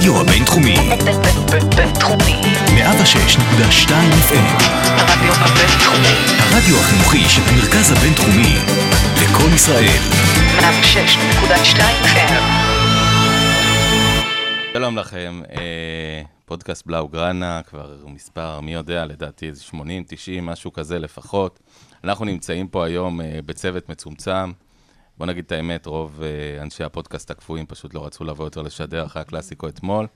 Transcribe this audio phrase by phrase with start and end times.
[0.00, 0.74] הרדיו הבינתחומי,
[1.76, 2.40] בינתחומי.
[2.66, 3.90] 106.2
[4.28, 6.14] FM, הרדיו הבינתחומי.
[6.38, 8.56] הרדיו החינוכי של המרכז הבינתחומי,
[9.22, 10.00] לקום ישראל,
[10.58, 12.42] 106.2 FM.
[14.72, 20.72] שלום לכם, אה, פודקאסט בלאו גראנה, כבר מספר, מי יודע, לדעתי איזה 80, 90, משהו
[20.72, 21.60] כזה לפחות.
[22.04, 24.52] אנחנו נמצאים פה היום אה, בצוות מצומצם.
[25.20, 29.06] בוא נגיד את האמת, רוב אה, אנשי הפודקאסט הקפואים פשוט לא רצו לבוא יותר לשדר
[29.06, 30.06] אחרי הקלאסיקו אתמול.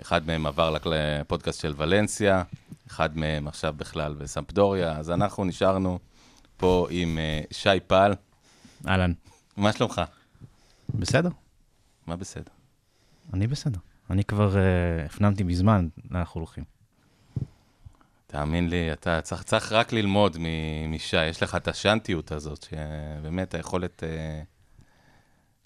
[0.00, 2.42] אחד מהם עבר לפודקאסט של ולנסיה,
[2.86, 5.98] אחד מהם עכשיו בכלל בסמפדוריה, אז אנחנו נשארנו
[6.56, 8.12] פה עם אה, שי פל.
[8.88, 9.12] אהלן.
[9.56, 10.02] מה שלומך?
[10.94, 11.30] בסדר,
[12.06, 12.52] מה בסדר?
[13.32, 13.78] אני בסדר.
[14.10, 16.64] אני כבר uh, הפנמתי מזמן לאן אנחנו הולכים.
[18.26, 20.36] תאמין לי, אתה צריך, צריך רק ללמוד
[20.88, 24.42] משי, יש לך את השאנטיות הזאת, שבאמת היכולת אה,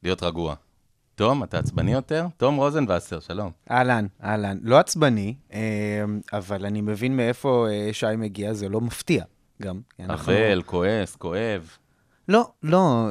[0.03, 0.55] להיות רגוע.
[1.15, 2.27] תום, אתה עצבני יותר?
[2.37, 3.51] תום רוזנבסר, שלום.
[3.71, 4.59] אהלן, אהלן.
[4.63, 9.25] לא עצבני, אה, אבל אני מבין מאיפה אה, שי מגיע, זה לא מפתיע
[9.63, 9.81] גם.
[9.97, 11.71] כי אנחנו- אבל, כועס, כואב.
[12.29, 13.07] לא, לא,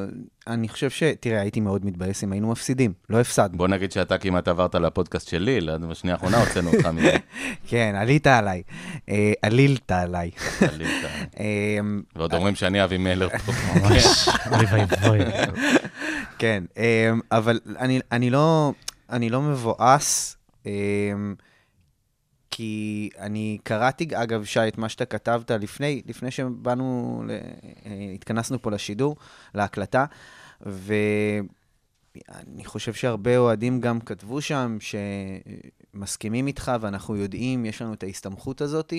[0.50, 1.04] אני חושב ש...
[1.20, 3.58] תראה, הייתי מאוד מתבאס אם היינו מפסידים, לא הפסדנו.
[3.58, 7.16] בוא נגיד שאתה כמעט עברת לפודקאסט שלי, בשנייה האחרונה הוצאנו אותך מזה.
[7.70, 8.64] כן, עלית עליי.
[9.10, 10.32] אה, עלילת עליי.
[10.74, 10.88] עלית.
[11.40, 11.80] אה,
[12.16, 13.52] ועוד אומרים שאני אבי מלר פה.
[13.80, 15.20] ממש, אוי ואבוי.
[16.38, 18.74] כן, אה, אבל אני, אני, לא,
[19.10, 20.72] אני לא מבואס, אה,
[22.52, 28.72] כי אני קראתי, אגב, שי, את מה שאתה כתבת לפני, לפני שבאנו, אה, התכנסנו פה
[28.72, 29.16] לשידור,
[29.56, 30.06] להקלטה,
[30.62, 34.78] ואני חושב שהרבה אוהדים גם כתבו שם
[35.94, 38.94] שמסכימים איתך, ואנחנו יודעים, יש לנו את ההסתמכות הזאת.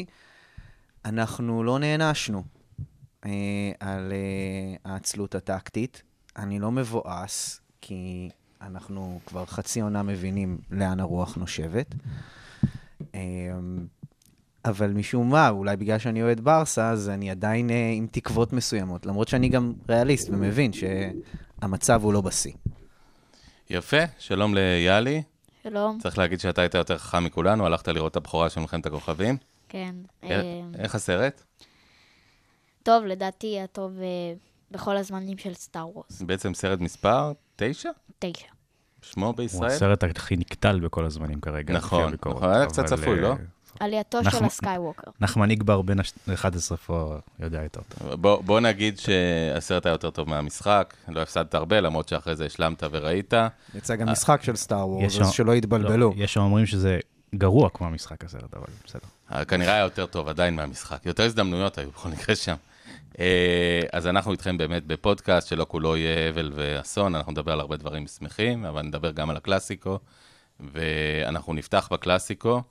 [1.05, 2.45] אנחנו לא נענשנו
[3.27, 3.31] אה,
[3.81, 6.03] על אה, העצלות הטקטית.
[6.37, 11.95] אני לא מבואס, כי אנחנו כבר חצי עונה מבינים לאן הרוח נושבת.
[13.15, 13.21] אה,
[14.65, 19.07] אבל משום מה, אולי בגלל שאני אוהד ברסה, אז אני עדיין אה, עם תקוות מסוימות,
[19.07, 20.71] למרות שאני גם ריאליסט ומבין
[21.61, 22.53] שהמצב הוא לא בשיא.
[23.71, 25.23] יפה, שלום ליאלי.
[25.63, 29.37] שלום, צריך להגיד שאתה היית יותר חכם מכולנו, הלכת לראות את הבכורה של מלחמת הכוכבים.
[29.69, 29.95] כן.
[30.23, 31.43] איך- אה, איך הסרט?
[32.83, 34.05] טוב, לדעתי הטוב אה,
[34.71, 36.23] בכל הזמנים של סטאר וורס.
[36.23, 37.91] בעצם סרט מספר תשע?
[38.19, 38.47] תשע.
[39.03, 39.71] שמו הוא בישראל?
[39.71, 41.75] הסרט הכי נקטל בכל הזמנים כרגע.
[41.75, 42.15] נכון.
[42.27, 43.35] נכון, היה קצת צפוי, אה, לא?
[43.81, 45.11] עלייתו אנחנו- של הסקייווקר.
[45.21, 48.15] נחמן יגבר בין ה-11 פה יודע יותר טוב.
[48.15, 52.83] בוא, בוא נגיד שהסרט היה יותר טוב מהמשחק, לא הפסדת הרבה, למרות שאחרי זה השלמת
[52.91, 53.35] וראית.
[53.75, 55.97] יצא גם משחק של סטאר וורס, יש אז שלא יתבלבלו.
[55.97, 56.99] לא, יש שאומרים שזה
[57.35, 59.01] גרוע כמו המשחק הסרט, אבל בסדר.
[59.33, 61.07] אה, כנראה היה יותר טוב עדיין מהמשחק.
[61.07, 62.55] יותר הזדמנויות היו בכל מקרה שם.
[63.19, 67.77] אה, אז אנחנו איתכם באמת בפודקאסט שלא כולו יהיה אבל ואסון, אנחנו נדבר על הרבה
[67.77, 69.99] דברים שמחים, אבל נדבר גם על הקלאסיקו,
[70.61, 72.63] ואנחנו נפתח בקלאסיקו,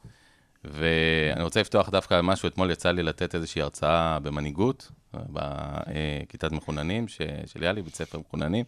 [0.63, 7.07] ואני רוצה לפתוח דווקא משהו, אתמול יצא לי לתת איזושהי הרצאה במנהיגות, אה, בכיתת מחוננים
[7.07, 8.65] ש- של יאלי, בית ספר מחוננים.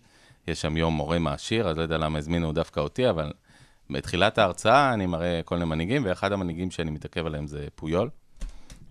[0.48, 3.32] יש שם יום מורה מעשיר, אז לא יודע למה הזמינו דווקא אותי, אבל
[3.90, 8.10] בתחילת ההרצאה אני מראה כל מיני מנהיגים, ואחד המנהיגים שאני מתעכב עליהם זה פויול.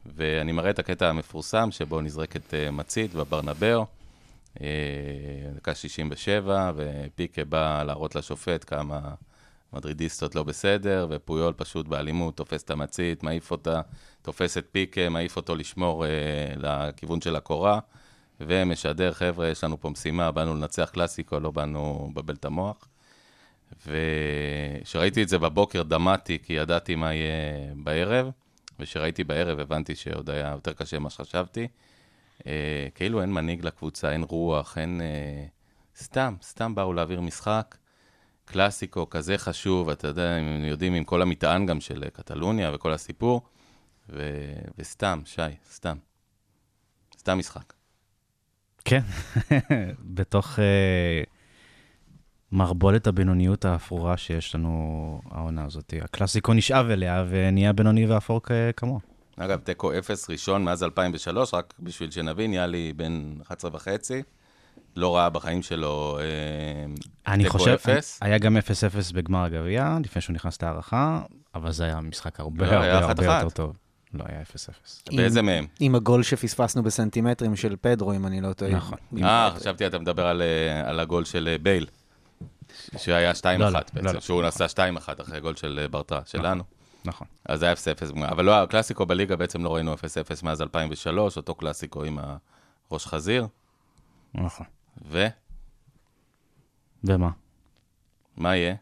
[0.07, 3.83] ואני מראה את הקטע המפורסם שבו נזרקת אה, מצית בברנבר,
[4.61, 4.67] אה,
[5.57, 9.01] דקה 67, ופיקה בא להראות לשופט כמה
[9.73, 13.81] מדרידיסטות לא בסדר, ופויול פשוט באלימות תופס את המצית, מעיף אותה,
[14.23, 16.11] תופס את פיקה, מעיף אותו לשמור אה,
[16.57, 17.79] לכיוון של הקורה,
[18.41, 22.89] ומשדר, חבר'ה, יש לנו פה משימה, באנו לנצח קלאסיקו, לא באנו לבלבל את המוח.
[23.87, 28.31] וכשראיתי את זה בבוקר דמעתי, כי ידעתי מה יהיה בערב,
[28.79, 31.69] וכשראיתי בערב הבנתי שעוד היה יותר קשה ממה שחשבתי.
[32.47, 35.01] אה, כאילו אין מנהיג לקבוצה, אין רוח, אין...
[35.01, 35.47] אה,
[35.97, 37.77] סתם, סתם באו להעביר משחק.
[38.53, 42.93] קלאסיקו כזה חשוב, אתה יודע, הם יודעים עם כל המטען גם של אה, קטלוניה וכל
[42.93, 43.43] הסיפור,
[44.09, 44.31] ו...
[44.79, 45.97] וסתם, שי, סתם.
[47.19, 47.73] סתם משחק.
[48.85, 49.01] כן,
[50.15, 51.23] בתוך אה,
[52.51, 55.95] מערבולת הבינוניות האפורה שיש לנו העונה הזאת.
[56.03, 58.41] הקלאסיקו נשאב אליה ונהיה בינוני ואפור
[58.77, 59.01] כמוה.
[59.37, 64.23] אגב, תיקו אפס ראשון מאז 2003, רק בשביל שנבין, יאלי בן 11 וחצי,
[64.97, 66.25] לא ראה בחיים שלו אה,
[67.33, 68.19] אני חושב, אפס.
[68.23, 68.61] היה גם 0-0
[69.15, 71.21] בגמר הגביע, לפני שהוא נכנס להערכה,
[71.55, 73.25] אבל זה היה משחק הרבה לא, הרבה הרבה.
[73.25, 73.77] יותר טוב.
[74.15, 75.17] לא, היה 0-0.
[75.17, 75.67] באיזה מהם?
[75.81, 78.71] עם הגול שפספסנו בסנטימטרים של פדרו, אם אני לא טועה.
[78.71, 78.99] נכון.
[79.23, 81.87] אה, חשבתי אתה מדבר על, אה, על הגול של אה, בייל,
[82.97, 84.21] שהיה 2-1 לא, לא, בעצם, לא, לא.
[84.21, 86.65] שהוא נסע 2-1 אחרי הגול של ברטרה, שלנו.
[87.05, 87.27] נכון.
[87.47, 87.79] אז זה היה 0-0,
[88.29, 89.97] אבל לא, הקלאסיקו בליגה בעצם לא ראינו 0-0
[90.43, 92.19] מאז 2003, אותו קלאסיקו עם
[92.91, 93.47] הראש חזיר,
[94.35, 94.67] נכון.
[95.11, 95.27] ו...
[97.05, 97.31] ומה?
[98.37, 98.75] מה יהיה?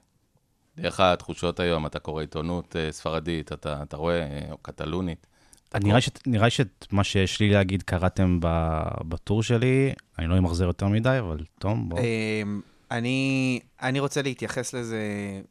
[0.79, 1.87] איך התחושות היום?
[1.87, 5.27] אתה קורא עיתונות אה, ספרדית, אתה, אתה רואה, אה, או קטלונית.
[5.69, 10.39] אתה נראה שאת- נראה שאת מה שיש לי להגיד קראתם ב- בטור שלי, אני לא
[10.39, 11.99] אמחזר יותר מדי, אבל תום, בוא.
[11.99, 12.61] אמ,
[12.91, 15.01] אני, אני רוצה להתייחס לזה,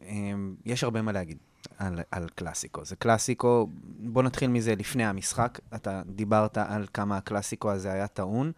[0.08, 1.38] אמ, יש הרבה מה להגיד
[1.78, 2.86] על, על קלאסיקו.
[2.86, 3.68] זה קלאסיקו,
[4.00, 5.60] בוא נתחיל מזה לפני המשחק.
[5.76, 8.52] אתה דיברת על כמה הקלאסיקו הזה היה טעון.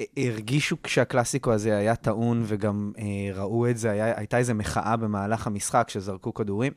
[0.00, 3.04] ה- הרגישו כשהקלאסיקו הזה היה טעון וגם אה,
[3.34, 6.72] ראו את זה, היה, הייתה איזו מחאה במהלך המשחק שזרקו כדורים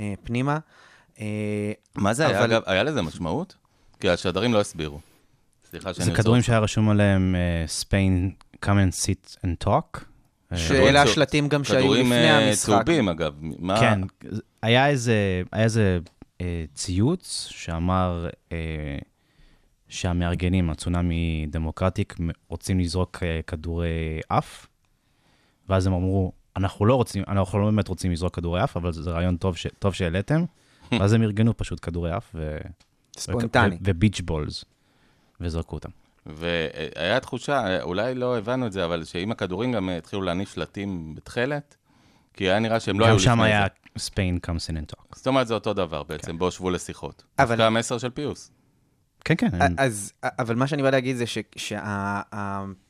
[0.00, 0.58] אה, פנימה.
[1.20, 2.62] אה, מה זה היה, אבל- אגב?
[2.66, 3.54] היה לזה משמעות?
[4.00, 5.00] כי השדרים לא הסבירו.
[5.70, 6.42] סליחה שאני זה כדורים.
[6.42, 8.32] שהיה רשום עליהם אה, Spain,
[8.64, 10.00] come and sit and talk.
[10.52, 12.66] אה, שאלה צהוב- השלטים גם שהיו כדורים לפני אה, המשחק.
[12.66, 13.34] צהובים, אגב.
[13.40, 13.80] מה...
[13.80, 14.00] כן,
[14.62, 15.14] היה איזה,
[15.52, 15.98] היה איזה
[16.40, 18.56] אה, ציוץ שאמר אה,
[19.88, 22.16] שהמארגנים, הצונאמי דמוקרטיק,
[22.48, 24.66] רוצים לזרוק אה, כדורי עף,
[25.68, 29.10] ואז הם אמרו, אנחנו לא רוצים, אנחנו לא באמת רוצים לזרוק כדורי עף, אבל זה
[29.10, 30.44] רעיון טוב, ש, טוב שהעליתם,
[30.92, 32.58] ואז הם ארגנו פשוט כדורי עף ו...
[33.18, 33.74] ספונטני.
[33.74, 34.64] ו- וביץ' בולס,
[35.40, 35.90] וזרקו אותם.
[36.26, 41.76] והיה תחושה, אולי לא הבנו את זה, אבל שאם הכדורים גם התחילו להניף שלטים בתכלת,
[42.34, 43.44] כי היה נראה שהם לא היו גם לפני שם זה.
[43.44, 43.66] היה
[43.98, 45.16] Spain comes in and talk.
[45.16, 47.24] זאת אומרת, זה אותו דבר בעצם, בואו שבו לשיחות.
[47.38, 48.50] אבל- דווקא המסר של פיוס.
[49.26, 51.24] כן, כן, אז, אבל מה שאני בא להגיד זה
[51.56, 52.80] שהעבירה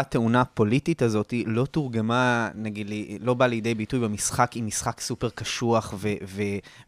[0.00, 2.90] הטעונה הפוליטית הזאת לא תורגמה, נגיד,
[3.20, 5.94] לא באה לידי ביטוי במשחק עם משחק סופר קשוח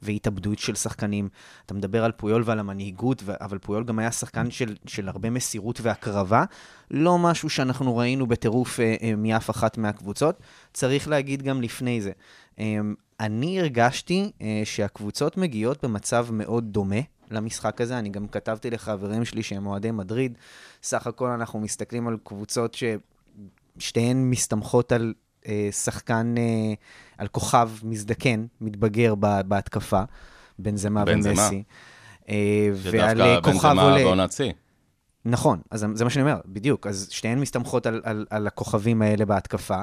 [0.02, 1.28] והתאבדות של שחקנים.
[1.66, 5.80] אתה מדבר על פויול ועל המנהיגות, אבל פויול גם היה שחקן של, של הרבה מסירות
[5.80, 6.44] והקרבה.
[6.90, 10.40] לא משהו שאנחנו ראינו בטירוף אה, אה, מאף אחת מהקבוצות.
[10.72, 12.12] צריך להגיד גם לפני זה.
[12.58, 12.78] אה,
[13.20, 14.30] אני הרגשתי
[14.64, 17.98] שהקבוצות מגיעות במצב מאוד דומה למשחק הזה.
[17.98, 20.38] אני גם כתבתי לחברים שלי שהם אוהדי מדריד.
[20.82, 22.76] סך הכל אנחנו מסתכלים על קבוצות
[23.78, 25.14] ששתיהן מסתמכות על
[25.46, 26.74] אה, שחקן, אה,
[27.18, 30.02] על כוכב מזדקן, מתבגר ב- בהתקפה,
[30.58, 31.32] בנזמה בנזמה.
[31.32, 31.62] ומסי.
[32.28, 34.04] אה, ועל אה, שדווקא כוכב בנזמה עולה.
[34.04, 34.52] בעונת שיא.
[35.24, 36.86] נכון, אז זה מה שאני אומר, בדיוק.
[36.86, 39.82] אז שתיהן מסתמכות על, על, על הכוכבים האלה בהתקפה,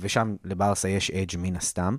[0.00, 1.96] ושם לברסה יש אדג' מן הסתם.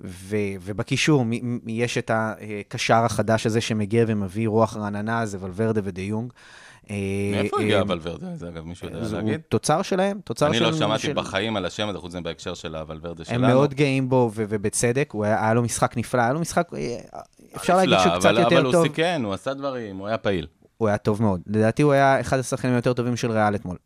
[0.00, 5.80] ו, ובקישור מ, מ, יש את הקשר החדש הזה שמגיע ומביא רוח רעננה, זה ולוורדה
[5.84, 6.32] ודי יונג.
[6.90, 6.96] אה,
[7.32, 8.36] מאיפה אה, הגיע ולוורדה?
[8.36, 9.40] זה אגב מישהו יודע להגיד?
[9.48, 10.64] תוצר שלהם, תוצר אני של...
[10.64, 11.12] לא שמעתי של...
[11.12, 13.46] בחיים על השם הזה, חוץ מזה בהקשר של הוולוורדה שלנו.
[13.46, 16.68] הם מאוד גאים בו, ו- ובצדק, הוא היה, היה לו משחק נפלא, היה לו משחק,
[16.74, 16.98] אה,
[17.56, 18.86] אפשר להגיד שהוא קצת אבל- יותר אבל הוא טוב.
[18.86, 20.46] סיכן, הוא עשה דברים, הוא היה פעיל.
[20.76, 21.40] הוא היה טוב מאוד.
[21.46, 23.76] לדעתי הוא היה אחד השחקנים היותר טובים של ריאל אתמול.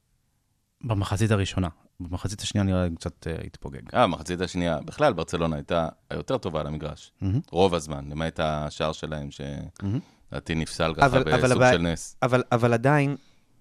[0.85, 1.69] במחצית הראשונה.
[2.01, 3.95] במחצית השנייה נראה לי קצת אה, התפוגג.
[3.95, 4.79] אה, מחצית השנייה.
[4.85, 7.13] בכלל, ברצלונה הייתה היותר טובה על המגרש.
[7.21, 7.41] מהמם.
[7.51, 9.29] רוב הזמן, למעט השער שלהם.
[9.31, 12.17] שלדעתי נפסל ככה אבל- אבל בסוג הבעיה- של נס.
[12.23, 13.17] אבל, אבל עדיין,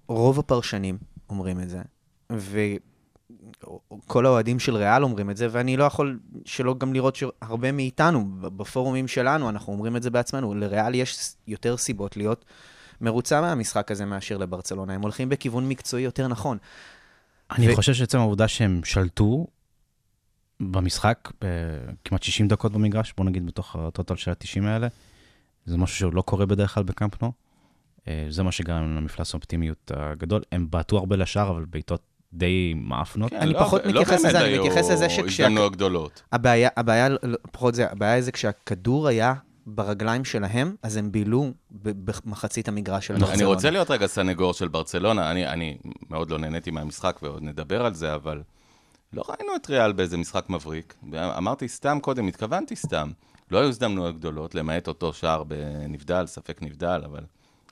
[0.08, 0.98] רוב הפרשנים
[1.30, 1.82] אומרים את זה,
[4.00, 8.26] וכל האוהדים של ריאל אומרים את זה, ואני לא יכול שלא גם לראות שהרבה מאיתנו,
[8.42, 12.46] בפורומים שלנו, אנחנו אומרים את זה בעצמנו, לריאל יש יותר סיבות להיות
[13.02, 14.94] מרוצה מהמשחק הזה מאשר לברצלונה.
[14.94, 16.58] הם הולכים בכיוון מקצועי יותר נכון.
[17.52, 19.48] אני ו- חושב שעצם העובדה שהם שלטו
[20.60, 21.48] במשחק, אה,
[22.06, 24.88] כמעט 60 דקות במגרש, בוא נגיד בתוך הטוטל של ה-90 האלה,
[25.66, 27.32] זה משהו שלא קורה בדרך כלל בקמפ נו.
[28.08, 30.42] אה, זה מה שגרם למפלס האופטימיות הגדול.
[30.52, 32.02] הם בעטו הרבה לשער, אבל בעיטות
[32.34, 33.30] די מאפנות.
[33.32, 36.22] כן, אני לא- פחות לא מתייחס לזה, אני מתייחס לזה שכשה- הזדמנויות גדולות.
[36.32, 37.08] הבעיה, הבעיה,
[37.52, 39.34] פחות זה, הבעיה זה כשהכדור היה
[39.66, 43.34] ברגליים שלהם, אז הם בילו במחצית המגרש של ברצלונה.
[43.34, 45.78] אני רוצה להיות רגע סנגור של ברצלונה, אני, אני
[46.10, 48.42] מאוד לא נהניתי מהמשחק ועוד נדבר על זה, אבל
[49.14, 50.96] לא ראינו את ריאל באיזה משחק מבריק.
[51.38, 53.12] אמרתי סתם קודם, התכוונתי סתם.
[53.52, 57.24] לא היו הזדמנויות גדולות, למעט אותו שער בנבדל, ספק נבדל, אבל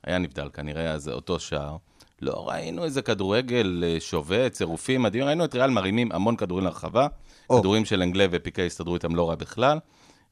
[0.04, 1.78] היה נבדל כנראה, אז אותו שער.
[2.22, 7.08] לא ראינו איזה כדורגל אה, שובה, צירופים מדהים, ראינו את ריאל מרימים המון כדורים לרחבה,
[7.50, 7.60] או.
[7.60, 9.80] כדורים של אנגלה ופיקה הסתדרו איתם לא רע בכלל.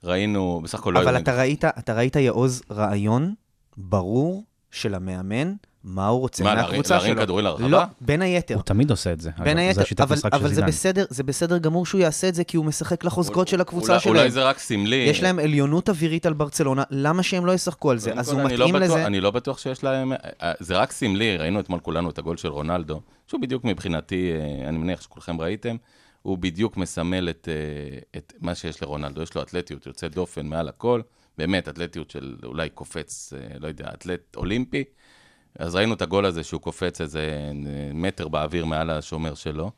[0.04, 1.24] ראינו, בסך הכל לא אבל היו...
[1.24, 3.34] אתה ראית, אתה ראית, יעוז, רעיון
[3.78, 5.54] ברור של המאמן,
[5.84, 7.08] מה הוא רוצה מה, מהקבוצה שלו.
[7.08, 7.68] להרים כדורים לרחבה?
[7.68, 8.56] לא, בין היתר.
[8.56, 9.30] הוא תמיד עושה את זה.
[9.36, 10.62] אגב, בין זה היתר, אבל, אבל זה.
[10.62, 14.00] בסדר, זה בסדר גמור שהוא יעשה את זה, כי הוא משחק לחוזקות של הקבוצה אולי,
[14.02, 14.16] שלהם.
[14.18, 14.96] אולי זה רק סמלי.
[14.96, 18.14] יש להם עליונות אווירית על ברצלונה, למה שהם לא ישחקו על זה?
[18.14, 19.06] אז כל, הוא אני לא מתאים בטוח- לזה.
[19.08, 20.12] אני לא בטוח שיש להם...
[20.14, 24.32] אה, זה רק סמלי, ראינו אתמול כולנו את הגול של רונלדו, שהוא בדיוק מבחינתי,
[24.64, 25.76] אה, אני מניח שכולכם ראיתם,
[26.22, 29.22] הוא בדיוק מסמל את, אה, את מה שיש לרונלדו.
[29.22, 31.02] יש לו אתלטיות יוצאת דופן מעל הכל,
[31.38, 34.84] באמת, אתלטיות של אולי קופץ, אה, לא יודע, אתלט אולימפי.
[35.60, 37.52] אז ראינו את הגול הזה שהוא קופץ איזה אה,
[37.94, 39.72] מטר באוויר מעל השומר שלו.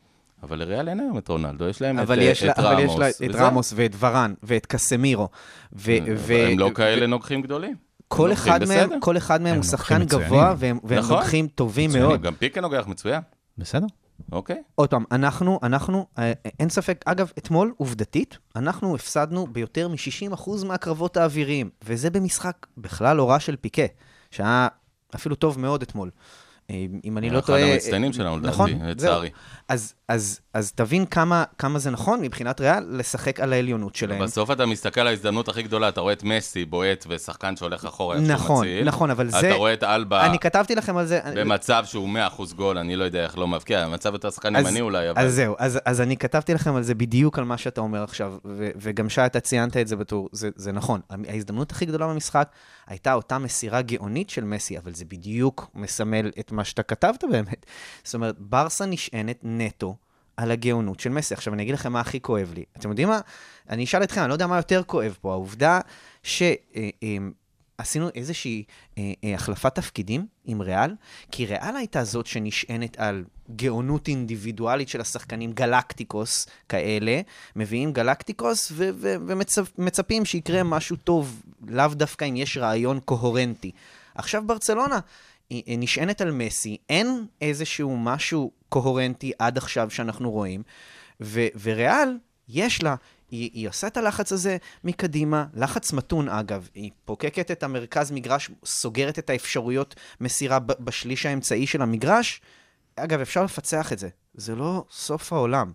[0.43, 2.89] אבל לריאל אין היום את רונלדו, יש להם אבל את, יש, לה, את אבל יש
[2.89, 2.99] רמוס.
[2.99, 3.35] לה את.
[3.35, 5.29] רמוס ואת ורן ואת קסמירו.
[5.73, 7.75] ו- ו- הם לא ו- כאלה נוגחים גדולים.
[8.07, 8.99] כל אחד, מהם.
[8.99, 10.27] כל אחד מהם הם הוא שחקן מצוינים.
[10.27, 11.15] גבוה, והם, והם נכון.
[11.17, 12.21] נוגחים טובים מצוינים, מאוד.
[12.21, 13.21] גם פיקה נוגח מצוין.
[13.57, 13.85] בסדר.
[14.33, 14.61] אוקיי.
[14.75, 21.17] עוד פעם, אנחנו, אנחנו, אה, אין ספק, אגב, אתמול, עובדתית, אנחנו הפסדנו ביותר מ-60% מהקרבות
[21.17, 23.85] האוויריים, וזה במשחק בכלל לא רע של פיקה,
[24.31, 24.67] שהיה
[25.15, 26.09] אפילו טוב מאוד אתמול.
[26.69, 27.71] אה, אם אני לא אחד טועה...
[27.73, 29.29] המצטיינים אה, שלנו, לדעתי, נכון, לצערי.
[29.69, 34.23] אז, אז, אז תבין כמה, כמה זה נכון מבחינת ריאל לשחק על העליונות שלהם.
[34.23, 38.15] בסוף אתה מסתכל על ההזדמנות הכי גדולה, אתה רואה את מסי בועט ושחקן שהולך אחורה,
[38.15, 38.87] איך שהוא נכון, מציל.
[38.87, 39.39] נכון, אבל זה...
[39.39, 41.19] אתה רואה את אלבה אני כתבתי לכם על זה.
[41.35, 45.09] במצב שהוא 100% גול, אני לא יודע איך לא מבקיע, מצב יותר שחקן ימני אולי,
[45.09, 45.21] אבל...
[45.21, 48.33] אז זהו, אז, אז אני כתבתי לכם על זה בדיוק על מה שאתה אומר עכשיו,
[48.45, 51.01] ו, וגם שי, אתה ציינת את זה בתור, זה, זה נכון.
[51.27, 52.49] ההזדמנות הכי גדולה במשחק
[52.87, 57.65] הייתה אותה מסירה גאונית של מסי, אבל זה בדיוק מסמל את מה שאתה כתבת באמת.
[58.03, 59.95] זאת אומרת, ברסה נשענת נטו
[60.37, 61.33] על הגאונות של מסי.
[61.33, 62.63] עכשיו, אני אגיד לכם מה הכי כואב לי.
[62.77, 63.19] אתם יודעים מה?
[63.69, 65.79] אני אשאל אתכם, אני לא יודע מה יותר כואב פה, העובדה
[67.77, 68.63] שעשינו איזושהי
[68.97, 70.95] אה, אה, החלפת תפקידים עם ריאל,
[71.31, 73.23] כי ריאל הייתה זאת שנשענת על
[73.55, 77.21] גאונות אינדיבידואלית של השחקנים, גלקטיקוס כאלה,
[77.55, 79.15] מביאים גלקטיקוס ו- ו-
[79.77, 83.71] ומצפים שיקרה משהו טוב, לאו דווקא אם יש רעיון קוהרנטי.
[84.15, 84.99] עכשיו ברצלונה
[85.49, 90.63] היא היא נשענת על מסי, אין איזשהו משהו קוהרנטי עד עכשיו שאנחנו רואים,
[91.21, 92.17] ו- וריאל,
[92.49, 92.95] יש לה,
[93.33, 98.51] היא, היא עושה את הלחץ הזה מקדימה, לחץ מתון אגב, היא פוקקת את המרכז מגרש,
[98.65, 102.41] סוגרת את האפשרויות מסירה בשליש האמצעי של המגרש.
[102.95, 105.71] אגב, אפשר לפצח את זה, זה לא סוף העולם.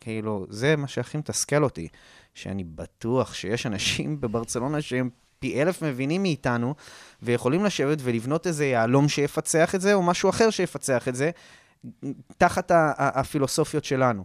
[0.00, 1.88] כאילו, זה מה שהכי מתסכל אותי,
[2.34, 6.74] שאני בטוח שיש אנשים בברצלונה שהם פי אלף מבינים מאיתנו,
[7.22, 11.30] ויכולים לשבת ולבנות איזה יהלום שיפצח את זה, או משהו אחר שיפצח את זה,
[12.38, 14.24] תחת הפילוסופיות שלנו.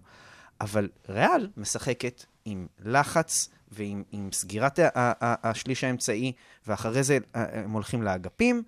[0.61, 6.31] אבל ריאל משחקת עם לחץ ועם עם סגירת ה- ה- ה- השליש האמצעי,
[6.67, 8.63] ואחרי זה אה, הם הולכים לאגפים,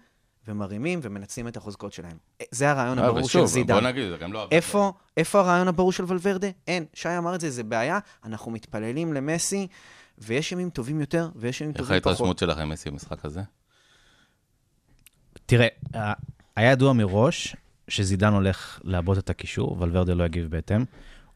[0.47, 2.17] ומרימים ומנצלים את החוזקות שלהם.
[2.51, 3.73] זה הרעיון אה, הברור של ושוב, זידן.
[3.73, 4.41] בוא נגיד, זה גם לא...
[4.43, 4.53] עבד.
[4.53, 6.47] איפה, איפה הרעיון הברור של ולוורדה?
[6.67, 6.85] אין.
[6.93, 7.99] שי אמר את זה, זה בעיה.
[8.25, 9.67] אנחנו מתפללים למסי,
[10.17, 12.07] ויש ימים טובים יותר, ויש ימים איך טובים פחות.
[12.11, 13.41] ההתרשמות שלכם, מסי, במשחק הזה?
[15.45, 16.13] תראה, ה-
[16.55, 17.55] היה ידוע מראש
[17.87, 20.85] שזידן הולך לעבות את הקישור, ולוורדה לא יגיב בהתאם.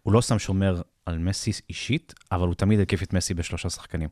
[0.04, 4.10] הוא לא שם שומר על מסי אישית, אבל הוא תמיד הקיף את מסי בשלושה שחקנים.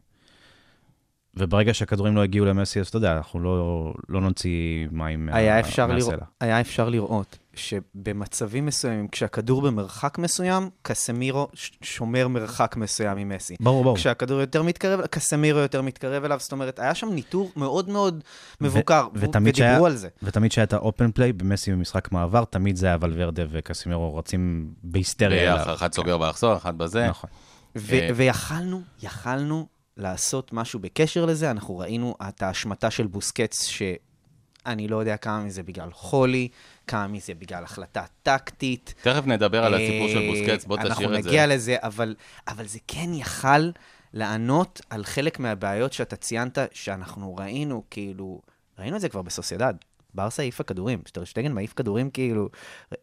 [1.37, 5.59] וברגע שהכדורים לא הגיעו למסי, אז אתה יודע, אנחנו לא, לא נוציא מים מה- היה
[5.59, 6.11] אפשר, מהסלע.
[6.11, 11.47] לראות, היה אפשר לראות שבמצבים מסוימים, כשהכדור במרחק מסוים, קסמירו
[11.81, 13.55] שומר מרחק מסוים ממסי.
[13.59, 13.95] ברור, ברור.
[13.95, 18.23] כשהכדור יותר מתקרב, קסמירו יותר מתקרב אליו, זאת אומרת, היה שם ניטור מאוד מאוד
[18.61, 20.07] מבוקר, ו- ותמיד ודיברו שהיה- על זה.
[20.23, 25.55] ותמיד כשהיה את האופן פליי במסי במשחק מעבר, תמיד זה היה ולוורדה וקסימירו רצים בהיסטריה.
[25.55, 27.07] ביחד, אחד סוגר באחסור, אחד בזה.
[27.07, 27.29] נכון.
[27.75, 29.67] ו- אה, ויכלנו, יכלנו
[29.97, 31.51] לעשות משהו בקשר לזה.
[31.51, 36.47] אנחנו ראינו את ההשמטה של בוסקץ, שאני לא יודע כמה מזה בגלל חולי,
[36.87, 38.93] כמה מזה בגלל החלטה טקטית.
[39.01, 41.17] תכף נדבר על הסיפור של אה, בוסקץ, בוא תשאיר את אנחנו זה.
[41.17, 42.15] נגיע לזה, אבל,
[42.47, 43.69] אבל זה כן יכל
[44.13, 48.41] לענות על חלק מהבעיות שאתה ציינת, שאנחנו ראינו, כאילו,
[48.79, 49.73] ראינו את זה כבר בסוסיידד.
[50.17, 52.49] ברסה העיפה כדורים, שטרשטגן מעיף כדורים, כאילו,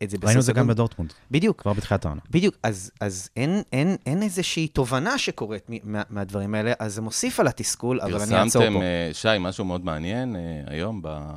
[0.02, 0.66] את זה ראינו את זה גם.
[0.66, 1.60] בדורטמונד, בדיוק.
[1.60, 2.20] כבר בתחילת העונה.
[2.30, 7.02] בדיוק, אז, אז אין, אין, אין איזושהי תובנה שקורית מ- מה, מהדברים האלה, אז זה
[7.02, 8.82] מוסיף על התסכול, אבל אני אעצור פרסמתם, פה.
[8.84, 11.30] אה, שי, משהו מאוד מעניין אה, היום ב-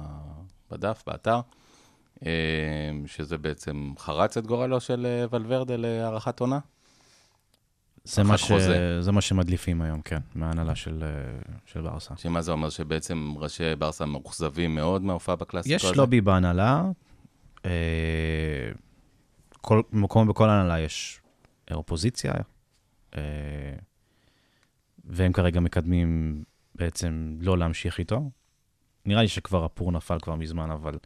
[0.72, 1.40] בדף, באתר,
[2.26, 2.32] אה,
[3.06, 6.60] שזה בעצם חרץ את גורלו של ולוורדה להארכת עונה?
[8.08, 8.52] זה מה, ש...
[9.00, 12.18] זה מה שמדליפים היום, כן, מההנהלה של, אה, של ברסה.
[12.18, 15.96] שמה זה אומר שבעצם ראשי ברסה מאוכזבים מאוד מההופעה בקלאסיקו יש הזה?
[15.96, 16.84] לובי בהנהלה,
[17.66, 18.72] אה,
[19.62, 21.22] כל מקום בכל הנהלה יש
[21.72, 22.34] אופוזיציה,
[23.16, 23.22] אה,
[25.06, 26.44] והם כרגע מקדמים
[26.76, 28.30] בעצם לא להמשיך איתו.
[29.06, 30.98] נראה לי שכבר הפור נפל כבר מזמן, אבל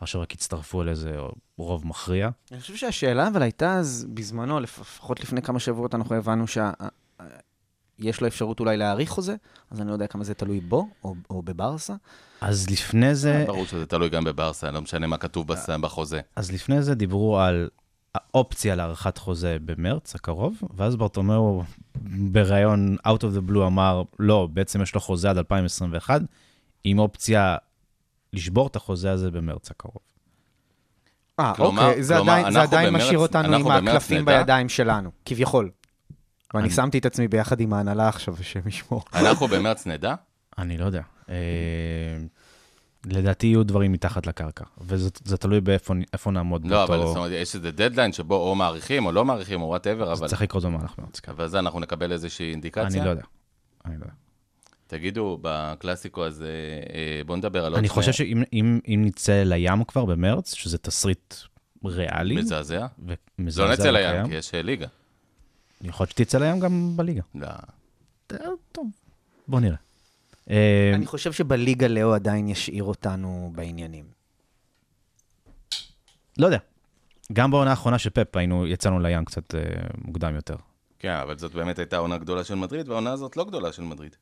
[0.00, 1.16] עכשיו רק הצטרפו לאיזה
[1.58, 2.28] רוב מכריע.
[2.52, 8.20] אני חושב שהשאלה אבל הייתה אז, בזמנו, לפ- לפחות לפני כמה שבועות, אנחנו הבנו שיש
[8.20, 9.36] לו אפשרות אולי להאריך חוזה,
[9.70, 11.94] אז אני לא יודע כמה זה תלוי בו, או, או בברסה.
[12.40, 16.20] אז לפני זה, ברור שזה תלוי גם בברסה, לא משנה מה כתוב בס- בחוזה.
[16.36, 17.68] אז לפני זה דיברו על
[18.14, 21.62] האופציה להארכת חוזה במרץ הקרוב, ואז ברטומיאו
[22.32, 26.20] בריאיון Out of the Blue אמר, לא, בעצם יש לו חוזה עד 2021,
[26.84, 27.56] עם אופציה
[28.32, 30.02] לשבור את החוזה הזה במרץ הקרוב.
[31.40, 34.38] אה, אוקיי, זה כלומר, עדיין, זה עדיין במרץ- משאיר אותנו עם הקלפים נדע.
[34.38, 35.70] בידיים שלנו, כביכול.
[36.54, 39.04] ואני אני- שמתי את עצמי ביחד עם ההנהלה עכשיו, השם ישמור.
[39.14, 40.14] אנחנו במרץ נדע?
[40.58, 41.02] אני לא יודע.
[41.28, 41.34] אה,
[43.06, 47.16] לדעתי יהיו דברים מתחת לקרקע, וזה זה תלוי באיפה איפה נעמוד לא, אבל זאת.
[47.16, 50.28] אומרת, יש איזה דדליין שבו או מאריכים או לא מאריכים או whatever, זה אבל...
[50.28, 51.20] צריך לקרות במהלך מרץ.
[51.28, 52.86] אבל זה אנחנו נקבל איזושהי אינדיקציה.
[52.86, 53.22] אני לא יודע.
[53.84, 54.14] אני לא יודע.
[54.90, 56.52] תגידו, בקלאסיקו הזה,
[56.94, 60.54] אה, בואו נדבר על עוד אני שני- חושב שאם אם- אם נצא לים כבר במרץ,
[60.54, 61.34] שזה תסריט
[61.84, 62.34] ריאלי.
[62.36, 62.86] מזעזע.
[63.38, 64.28] ומזעזע לא נצא לים.
[64.28, 64.86] כי יש אה, ליגה.
[65.82, 67.22] יכול להיות שתצא לים גם בליגה.
[67.34, 67.48] לא.
[68.72, 68.86] טוב,
[69.48, 69.76] בוא נראה.
[70.50, 74.04] אה, אני חושב שבליגה לאו עדיין ישאיר אותנו בעניינים.
[76.38, 76.58] לא יודע.
[77.32, 79.60] גם בעונה האחרונה של פפ היינו, יצאנו לים קצת אה,
[80.04, 80.56] מוקדם יותר.
[80.98, 84.16] כן, אבל זאת באמת הייתה עונה גדולה של מדריד, והעונה הזאת לא גדולה של מדריד.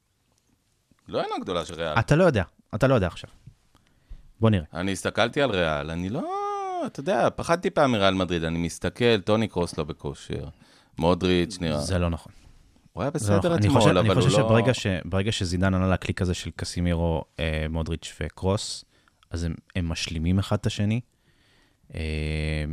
[1.08, 1.98] לא עונה גדולה של ריאל.
[1.98, 2.42] אתה לא יודע,
[2.74, 3.30] אתה לא יודע עכשיו.
[4.40, 4.64] בוא נראה.
[4.74, 6.22] אני הסתכלתי על ריאל, אני לא...
[6.86, 10.48] אתה יודע, פחדתי פעם מריאל מדריד, אני מסתכל, טוני קרוס לא בכושר,
[10.98, 11.78] מודריץ' נראה...
[11.78, 12.32] זה לא נכון.
[12.92, 13.52] הוא היה לא בסדר נכון.
[13.52, 14.48] אני חושב- אתמול, אני אבל הוא חושב לא...
[14.48, 18.84] שברגע ש- ברגע שזידן ענה לקליק הזה של קסימירו, אה, מודריץ' וקרוס,
[19.30, 21.00] אז הם, הם משלימים אחד את השני.
[21.94, 22.00] אה,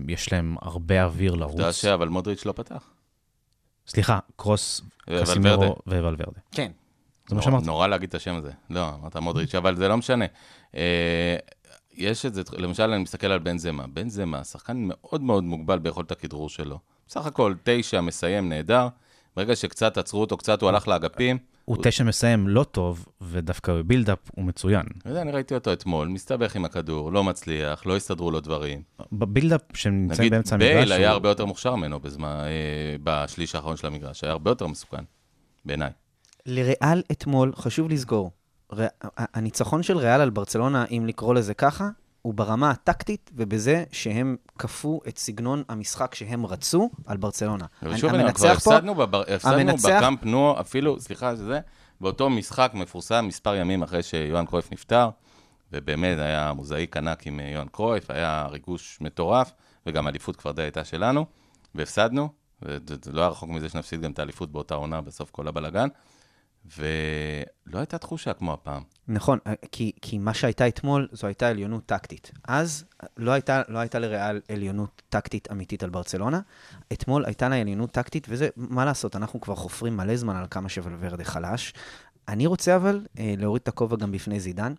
[0.08, 1.76] יש להם הרבה אוויר אתה יודע לרוץ.
[1.76, 2.84] שאבל מודריץ' לא פתח.
[3.88, 4.82] סליחה, קרוס.
[5.22, 6.40] קסימירו וולברדה.
[6.52, 6.72] כן.
[7.30, 7.66] זה מה שאמרתי.
[7.66, 8.52] נורא להגיד את השם הזה.
[8.70, 10.26] לא, אמרת מודריץ', אבל זה לא משנה.
[10.76, 11.36] אה,
[11.94, 13.88] יש את זה, למשל, אני מסתכל על בן זמה.
[13.88, 16.80] בן זמה, שחקן מאוד מאוד מוגבל ביכולת הכדרור שלו.
[17.08, 18.88] בסך הכל תשע, מסיים נהדר.
[19.36, 21.38] ברגע שקצת עצרו אותו, קצת הוא הלך לאגפים.
[21.66, 24.86] הוא תשע מסיים לא טוב, ודווקא בבילדאפ הוא מצוין.
[25.06, 28.82] אני ראיתי אותו אתמול, מסתבך עם הכדור, לא מצליח, לא הסתדרו לו דברים.
[29.12, 32.30] בבילדאפ, שהם נמצאים נגיד, באמצע המגרש, בייל היה הרבה יותר מוכשר ממנו אה,
[33.04, 35.04] בשליש האחרון של המגרש, היה הרבה יותר מסוכן,
[35.66, 35.92] בעיניי.
[36.46, 38.32] לריאל אתמול, חשוב לזכור,
[38.74, 38.86] ר...
[39.18, 41.90] הניצחון של ריאל על ברצלונה, אם לקרוא לזה ככה,
[42.22, 47.66] הוא ברמה הטקטית ובזה שהם כפו את סגנון המשחק שהם רצו על ברצלונה.
[47.84, 49.24] ושוב, אני אומר, כבר המנצח פה, הפסדנו, בבר...
[49.36, 51.60] הפסדנו המנצח- בקאמפ נו, אפילו, סליחה שזה,
[52.02, 55.10] באותו משחק מפורסם מספר ימים אחרי שיוהאן קרויף נפטר,
[55.72, 59.52] ובאמת היה מוזאיק ענק עם אה, יוהאן קרויף, היה ריגוש מטורף,
[59.86, 61.26] וגם האליפות כבר די הייתה שלנו,
[61.76, 62.30] והפסדנו,
[62.62, 65.88] וזה זה לא היה רחוק מזה שנפסיד גם את האליפות באותה עונה בסוף כל הבלגן,
[66.78, 68.84] ולא הייתה תחושה כמו הפעם.
[69.08, 69.40] נכון,
[69.72, 72.32] כי, כי מה שהייתה אתמול, זו הייתה עליונות טקטית.
[72.48, 72.86] אז
[73.18, 76.40] לא הייתה, לא הייתה לריאל עליונות טקטית אמיתית על ברצלונה.
[76.94, 80.70] אתמול הייתה לה עליונות טקטית, וזה, מה לעשות, אנחנו כבר חופרים מלא זמן על כמה
[80.70, 81.74] שוולברדה חלש.
[82.28, 84.74] אני רוצה אבל אה, להוריד את הכובע גם בפני זידן.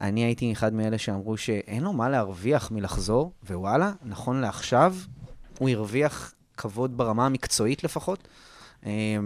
[0.00, 4.96] אני הייתי אחד מאלה שאמרו שאין לו מה להרוויח מלחזור, ווואלה, נכון לעכשיו,
[5.58, 8.28] הוא הרוויח כבוד ברמה המקצועית לפחות,
[8.86, 9.16] אה,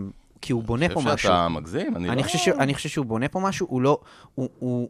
[0.40, 1.28] כי הוא בונה אני פה חושב משהו.
[1.28, 2.22] שאתה מגזים, אני, אני, לא...
[2.22, 4.00] חושב ש, אני חושב שהוא בונה פה משהו, הוא לא...
[4.34, 4.88] הוא, הוא,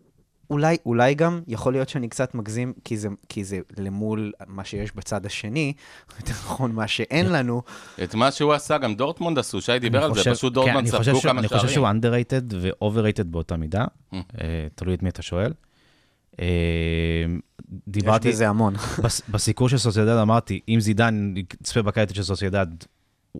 [0.50, 4.92] אולי, אולי גם, יכול להיות שאני קצת מגזים, כי זה, כי זה למול מה שיש
[4.96, 5.72] בצד השני,
[6.20, 7.62] יותר נכון, מה שאין לנו.
[8.04, 10.54] את מה שהוא עשה, גם דורטמונד עשו, שי דיבר אני על זה, חושב- פשוט כן,
[10.54, 11.74] דורטמונד אני חושב ספגו כמה אני חושב שערים.
[11.74, 13.84] שהוא underrated ו-overrated באותה מידה.
[14.14, 14.20] אה,
[14.74, 15.52] תלוי את מי אתה שואל.
[16.38, 16.44] יש
[17.88, 18.74] דיברתי, בזה המון.
[19.02, 22.66] בס- בסיקור של סוסיידד אמרתי, אם זידן יצפה בקלטת של סוסיידד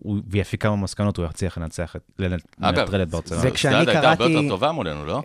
[0.03, 3.41] הוא- ויפיק כמה מסקנות, הוא יצליח לנצח את, לנטרל את ברצלונה.
[3.41, 5.21] זה- וכשאני סטאד הייתה הרבה קראתי- יותר טובה מולנו, לא?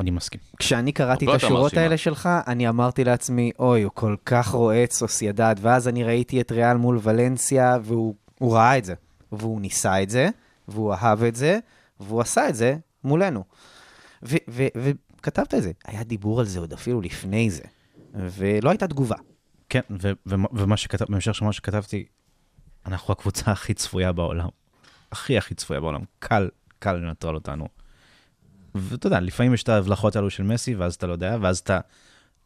[0.00, 0.40] אני מסכים.
[0.58, 1.74] כשאני קראתי את השורות.
[1.74, 6.40] האלה שלך, אני אמרתי לעצמי, אוי, הוא כל כך רואה את סוסיידד, ואז אני ראיתי
[6.40, 8.94] את ריאל מול ולנסיה, והוא הוא ראה את זה,
[9.32, 10.28] והוא ניסה את זה,
[10.68, 11.58] והוא אהב את זה,
[12.00, 13.44] והוא עשה את זה מולנו.
[14.22, 17.62] וכתבת את זה, היה דיבור על זה עוד אפילו לפני זה,
[18.14, 19.16] ולא הייתה תגובה.
[19.68, 22.04] כן, ו- ומה- ומה שכתב, בהמשך של מה שכתבתי,
[22.86, 24.48] אנחנו הקבוצה הכי צפויה בעולם.
[25.12, 26.00] הכי הכי צפויה בעולם.
[26.18, 27.68] קל, קל לנטרל אותנו.
[28.74, 31.80] ואתה יודע, לפעמים יש את ההבלחות האלו של מסי, ואז אתה לא יודע, ואז אתה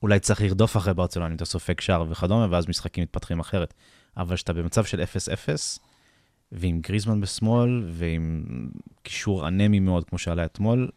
[0.03, 3.75] אולי צריך לרדוף אחרי ברצלונה, אם אתה סופג שער וכדומה, ואז משחקים מתפתחים אחרת.
[4.17, 5.79] אבל כשאתה במצב של 0-0,
[6.53, 8.45] ועם גריזמן בשמאל, ועם
[9.03, 10.91] קישור אנמי מאוד, כמו שעלה אתמול,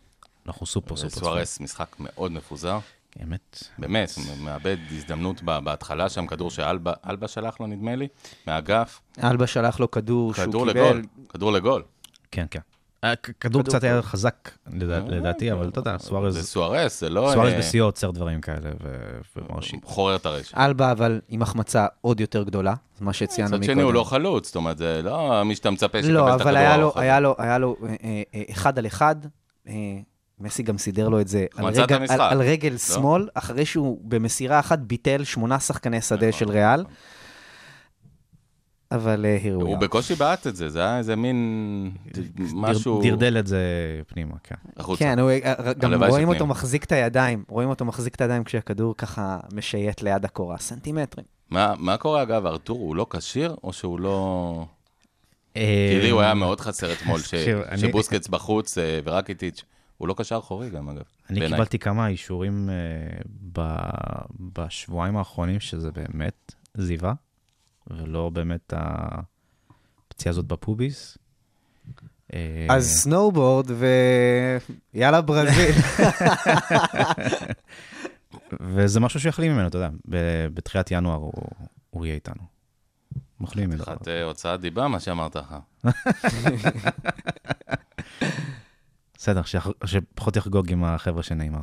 [0.45, 1.33] אנחנו סופר סופר צפויים.
[1.33, 2.79] סוארס משחק מאוד מפוזר.
[3.23, 3.63] אמת.
[3.77, 8.07] באמת, הוא מאבד הזדמנות בהתחלה שם, כדור שאלבה אלבה שלח לו, נדמה לי,
[8.47, 9.01] מהאגף.
[9.23, 10.79] אלבה שלח לו כדור שהוא כדור קיבל.
[10.87, 11.83] לגול, כדור לגול.
[12.31, 12.59] כן, כן.
[13.05, 17.29] הכ- כדור קצת היה חזק, לדע- לדעתי, אבל אתה יודע, אה, זה סוארז זה לא...
[17.33, 19.79] סוארז אה, בשיאו עוצר דברים כאלה ו- ומרשים.
[19.83, 20.57] חורר את הרשת.
[20.57, 23.73] אלבה אבל עם החמצה עוד יותר גדולה, מה שציינו מצד מקודם.
[23.73, 26.41] שני, הוא לא חלוץ, זאת אומרת, זה לא מי שאתה מצפה שיקבל את לא, הכדור
[26.49, 26.77] אבל היה
[27.59, 29.15] לו, אה, אה, אה, אחד על אחד.
[30.41, 32.19] אה, מסי גם סידר לו את זה על, רגל, המשחק.
[32.19, 32.77] על, על רגל לא?
[32.77, 36.81] שמאל, אחרי שהוא במסירה אחת ביטל שמונה שחקני שדה נכון, של ריאל.
[36.81, 36.93] נכון.
[38.91, 39.77] אבל אה, here we הוא.
[39.77, 41.91] בקושי בעט את זה, זה היה איזה מין
[42.53, 43.01] משהו...
[43.03, 43.61] דרדל את זה
[44.07, 44.55] פנימה, כן.
[44.77, 45.03] החוצה.
[45.03, 46.29] כן, הוא, אה, גם הלוואי רואים.
[46.29, 51.25] אותו מחזיק את הידיים, רואים אותו מחזיק את הידיים כשהכדור ככה משייט ליד הקורה, סנטימטרים.
[51.49, 54.65] מה מה קורה, אגב, ארתור, הוא לא כשיר, או שהוא לא...
[55.57, 57.19] אה, כי לי הוא היה מאוד חסר אתמול,
[57.75, 59.63] שבוסקץ בחוץ אה, ורקיטיץ',
[59.97, 61.01] הוא לא קשר אחורי גם, אגב.
[61.29, 61.57] אני בעיניי.
[61.57, 62.75] קיבלתי כמה אישורים אה,
[63.53, 67.13] ב- בשבועיים האחרונים, שזה באמת זיווה,
[67.87, 71.17] ולא באמת הפציעה הזאת בפוביס.
[72.33, 73.65] אה, אז snowboard
[74.93, 75.75] ויאללה ברזיל.
[78.61, 79.89] וזה משהו שיחלים ממנו, אתה יודע,
[80.53, 81.33] בתחילת ינואר הוא-
[81.89, 82.43] הוא יהיה איתנו.
[83.41, 83.83] אוכלים מדבר.
[83.85, 85.55] חתיכת אה, הוצאת דיבה, מה שאמרת לך.
[89.17, 89.41] בסדר,
[89.85, 91.61] שפחות יחגוג עם החבר'ה של ניימאר.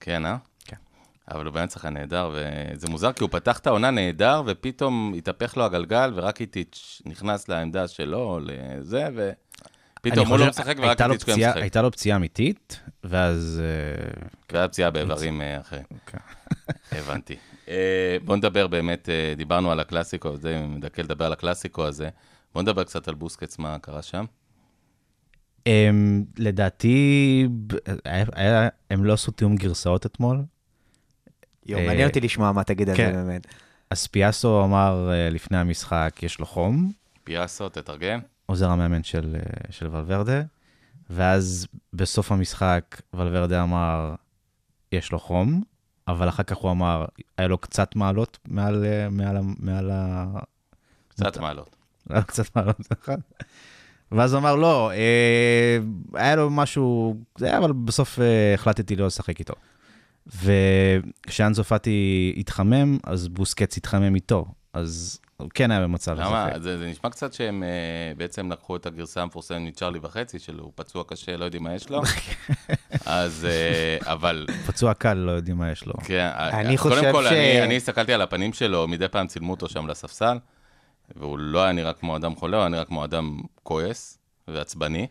[0.00, 0.36] כן, אה?
[0.64, 0.76] כן.
[1.30, 5.56] אבל הוא באמת שחקן נהדר, וזה מוזר, כי הוא פתח את העונה נהדר, ופתאום התהפך
[5.56, 11.24] לו הגלגל, ורקיטיץ' נכנס לעמדה שלו, לזה, ופתאום אני הוא לא משחק, ורק הייתה איטיץ'
[11.24, 11.56] כן משחק.
[11.56, 13.62] הייתה לו פציעה אמיתית, ואז...
[13.64, 15.84] אה, והיה פציעה באיברים אה, אחרים.
[16.06, 16.18] כן.
[16.98, 17.36] הבנתי.
[17.68, 22.08] אה, בוא נדבר באמת, דיברנו על הקלאסיקו, זה מדכא לדבר על הקלאסיקו הזה.
[22.54, 24.24] בוא נדבר קצת על בוסקץ, מה קרה שם.
[25.66, 27.48] הם, לדעתי,
[28.04, 30.42] היה- היה- הם לא עשו תיאום גרסאות אתמול.
[31.66, 33.12] יואו, אה, מעניין אותי לשמוע מה תגיד על זה כן.
[33.12, 33.46] באמת.
[33.90, 36.92] אז פיאסו אמר אה, לפני המשחק, יש לו חום,
[37.24, 38.20] פיאסו, תתרגם.
[38.46, 39.40] עוזר המאמן של, אה,
[39.72, 40.42] של ולוורדה,
[41.10, 44.14] ואז בסוף המשחק ולוורדה אמר,
[44.92, 45.62] יש לו חום,
[46.08, 47.04] אבל אחר כך הוא אמר,
[47.38, 50.26] היה לו קצת מעלות מעל, אה, מעל, מעל ה...
[51.08, 51.76] קצת מעלות.
[52.10, 53.16] היה לו קצת מעלות, נכון?
[54.14, 55.78] ואז הוא אמר, לא, אה,
[56.14, 59.54] היה לו משהו, זה היה, אבל בסוף אה, החלטתי לא לשחק איתו.
[60.26, 66.46] וכשאנזו פאטי התחמם, אז בוסקץ התחמם איתו, אז הוא כן היה במצב למה?
[66.48, 66.62] לשחק.
[66.62, 67.68] זה, זה נשמע קצת שהם אה,
[68.16, 71.90] בעצם לקחו את הגרסה המפורסמת מצ'רלי וחצי, שלו, הוא פצוע קשה, לא יודעים מה יש
[71.90, 72.02] לו.
[73.06, 75.94] אז, אה, אבל, פצוע קל, לא יודעים מה יש לו.
[76.04, 79.50] כן, אני קודם חושב כל, ש- אני, אני הסתכלתי על הפנים שלו, מדי פעם צילמו
[79.50, 80.38] אותו שם לספסל,
[81.16, 85.06] והוא לא היה נראה כמו אדם חולה, הוא היה נראה כמו אדם כועס ועצבני.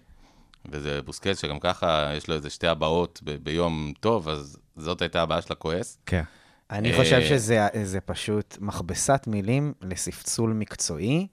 [0.72, 5.22] וזה בוסקט שגם ככה יש לו איזה שתי הבעות ב- ביום טוב, אז זאת הייתה
[5.22, 5.98] הבעיה של הכועס.
[6.06, 6.24] כן.
[6.72, 11.28] אני אה, חושב שזה זה פשוט מכבסת מילים לספצול מקצועי.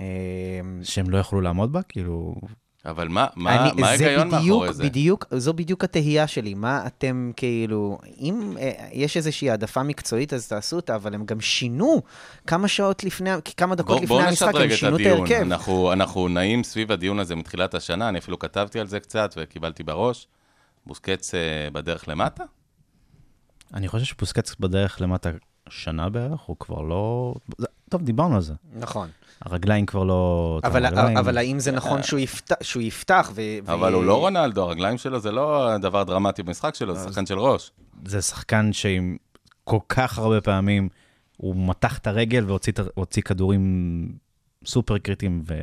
[0.00, 0.04] אה,
[0.82, 2.34] שהם לא יכלו לעמוד בה, כאילו...
[2.86, 4.82] אבל מה, מה, אני- מה זה ההיגיון בדיוק, מאחורי זה?
[4.84, 10.48] בדיוק, זו בדיוק התהייה שלי, מה אתם כאילו, אם אה, יש איזושהי העדפה מקצועית, אז
[10.48, 12.02] תעשו אותה, אבל הם גם שינו
[12.46, 15.06] כמה שעות לפני, כמה דקות בוא, לפני בואו המשחק, הם שינו את.
[15.06, 15.34] ההרכב.
[15.34, 19.82] אנחנו, אנחנו נעים סביב הדיון הזה מתחילת השנה, אני אפילו כתבתי על זה קצת וקיבלתי
[19.82, 20.26] בראש.
[20.86, 21.40] בוסקץ אה,
[21.72, 22.44] בדרך למטה?
[23.74, 25.30] אני חושב שפוסקץ בדרך למטה
[25.70, 27.34] שנה בערך, הוא כבר לא...
[27.88, 28.54] טוב, דיברנו על זה.
[28.74, 29.08] נכון.
[29.42, 30.60] הרגליים כבר לא...
[30.64, 31.16] אבל, רגליים.
[31.16, 33.42] אבל האם זה נכון שהוא יפתח, שהוא יפתח ו...
[33.66, 37.26] אבל ו- הוא לא רונלדו, הרגליים שלו זה לא דבר דרמטי במשחק שלו, זה שחקן
[37.26, 37.70] של ראש.
[38.04, 39.16] זה שחקן שעם
[39.64, 40.88] כל כך הרבה פעמים
[41.36, 44.12] הוא מתח את הרגל והוציא כדורים
[44.66, 45.54] סופר קריטיים, ו...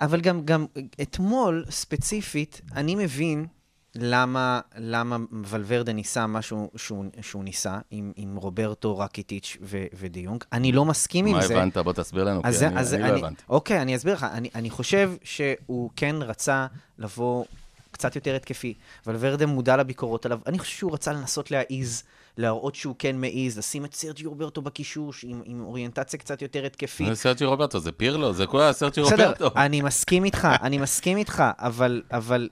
[0.00, 0.66] אבל גם, גם
[1.02, 3.46] אתמול, ספציפית, אני מבין
[3.94, 10.44] למה, למה ולוורדה ניסה משהו שהוא, שהוא ניסה עם, עם רוברטו, רקיטיץ' ו, ודיונג.
[10.52, 11.54] אני לא מסכים עם מה זה.
[11.56, 11.76] הבנת?
[11.76, 13.42] בוא תסביר לנו, כי אז, זה- אני אז אני לא הבנתי.
[13.48, 14.26] אוקיי, אני אסביר לך.
[14.32, 16.66] אני, אני חושב שהוא כן רצה
[16.98, 17.44] לבוא
[17.90, 18.74] קצת יותר התקפי,
[19.06, 20.38] אבל ורדה מודע לביקורות עליו.
[20.46, 22.02] אני חושב שהוא רצה לנסות להעיז,
[22.36, 27.08] להראות שהוא כן מעיז, לשים את סרג'י רוברטו בקישוש עם, עם אוריינטציה קצת יותר התקפית.
[27.08, 29.50] זה סרג'י רוברטו, זה פירלו, זה כל הסרג'י בסדר, רוברטו.
[29.60, 32.48] אני מסכים איתך, אני מסכים איתך, אבל, אבל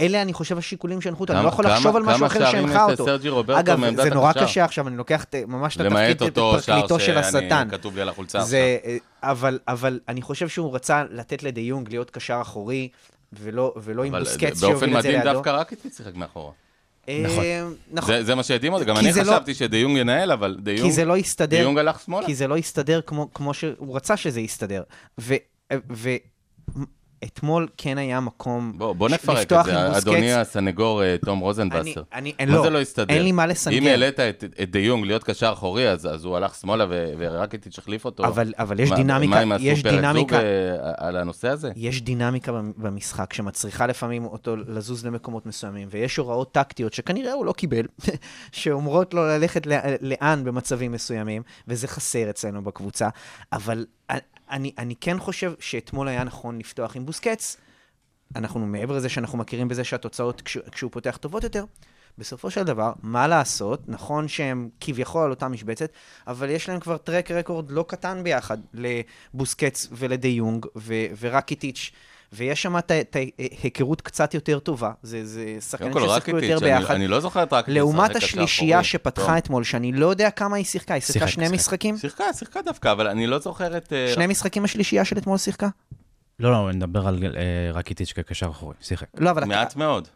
[0.00, 1.32] אלה, אני חושב, השיקולים שהנחו אותו.
[1.32, 3.04] אני לא כמה- יכול לחשוב על כמה- משהו אחר כמה שהנחה את אותו.
[3.58, 4.32] אגב, זה נורא?
[4.32, 7.68] קשה עכשיו, אני לוקח את- ממש את התפקיד, פרקליטו של השטן.
[7.70, 8.50] כתוב לי על החולצה עכשיו.
[8.50, 12.88] זה, אה, אבל, אבל אני חושב שהוא רצה לתת לדי יונג להיות קשר אחורי,
[13.32, 15.32] ולא, ולא עם בוסקץ באופן שיוביל את זה מדהים לידו.
[15.32, 16.52] דווקא רקיטיץ' שיחק מאחורה.
[17.08, 17.24] אה,
[17.92, 18.14] נכון.
[18.14, 20.92] זה, זה מה שהדהים אותי, גם כי אני לא- חשבתי שדיונג ינהל, אבל כי דיונג,
[20.92, 21.56] זה לא הסתדר.
[21.56, 22.26] דיונג הלך שמאלה.
[22.26, 24.82] כי זה לא הסתדר כמו, כמו שהוא רצה שזה יסתדר.
[27.24, 29.96] ואתמול כן היה מקום בוא, בוא נפרק את זה.
[29.98, 32.02] אדוני הסנגור אה, תום אני, רוזנבסר.
[32.14, 33.14] אני, אין, מה לא, זה לא הסתדר?
[33.14, 33.78] אין לי מה לסנגר.
[33.78, 37.78] אם העלית את, את דיונג להיות קשר אחורי, אז, אז הוא הלך שמאלה ו- ורקיטיץ'
[37.78, 38.24] החליף אותו.
[38.26, 41.70] אבל, אבל יש מה- דינמיקה, מה, עשו יש דינמיקה, זוג אה, על הנושא הזה?
[41.76, 47.46] יש דינמיקה במ- במשחק שמצריכה לפעמים אותו לזוז למקומות מסוימים, ויש הוראות טקטיות שכנראה הוא
[47.46, 47.86] לא קיבל,
[48.52, 53.08] שאומרות לו ללכת לא- לאן במצבים מסוימים, וזה חסר אצלנו בקבוצה.
[53.52, 53.84] אבל
[54.50, 57.56] אני, אני כן חושב שאתמול היה נכון לפתוח עם בוסקץ.
[58.36, 61.64] אנחנו מעבר לזה שאנחנו מכירים בזה שהתוצאות כש, כשהוא פותח טובות יותר,
[62.18, 63.88] בסופו של דבר, מה לעשות?
[63.88, 65.90] נכון שהם כביכול על אותה משבצת,
[66.26, 71.90] אבל יש להם כבר טרק רקורד לא קטן ביחד לבוסקץ ולדי יונג ו- ורקיטיץ',
[72.32, 73.16] ויש שם את
[73.62, 74.92] ההיכרות קצת יותר טובה.
[75.02, 76.94] זה, זה שחקנים ששיחקו יותר רקיטיץ', אני, ביחד.
[76.94, 78.84] אני לא זוכר את רקיטיץ' לעומת השלישייה.
[78.84, 79.36] שפתחה טוב.
[79.36, 81.54] אתמול, שאני לא יודע כמה היא שיחקה, היא שיחקה שיחק, שני שיחק.
[81.54, 81.96] משחקים?
[81.96, 83.92] שיחקה, שיחקה דווקא, אבל אני לא זוכר את...
[83.92, 85.68] אה, שני משחקים השלישייה של אתמול שיחקה?
[86.38, 89.06] לא, לא, אני מדבר על אה, רקיטיץ' כקשר אחורי, שיחק.
[89.18, 90.08] לא, אבל מעט מאוד.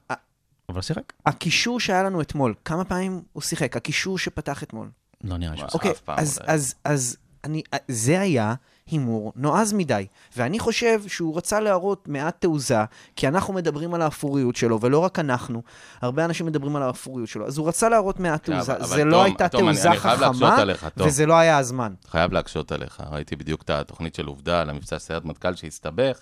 [0.69, 1.13] אבל שיחק.
[1.27, 3.77] הקישור שהיה לנו אתמול, כמה פעמים הוא שיחק?
[3.77, 4.89] הקישור שפתח אתמול.
[5.25, 5.57] לא נראה?
[5.57, 6.45] שהוא אוקיי, אף פעם אז, לא.
[6.47, 8.55] אז, אז אני, זה היה
[8.91, 10.07] הימור נועז מדי.
[10.37, 12.79] ואני חושב שהוא רצה להראות מעט תעוזה,
[13.17, 15.63] כי אנחנו מדברים על האפוריות שלו, ולא רק אנחנו,
[16.03, 18.77] הרבה אנשים מדברים על האפוריות שלו, אז הוא רצה להראות מעט כן, תעוזה.
[18.77, 21.07] אבל- זה אבל לא תום, הייתה תום, אני- תעוזה אני חכמה, עליך, תום.
[21.07, 21.93] וזה לא היה הזמן.
[22.11, 23.03] חייב להקשות עליך.
[23.11, 26.19] ראיתי בדיוק את התוכנית של עובדה על המבצע סיירת מטכ"ל שהסתבך,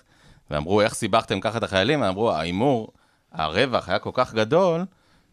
[0.51, 2.03] ואמרו, איך סיבכתם ככה את החיילים?
[2.03, 2.87] אמרו, ההימור,
[3.31, 4.85] הרווח היה כל כך גדול,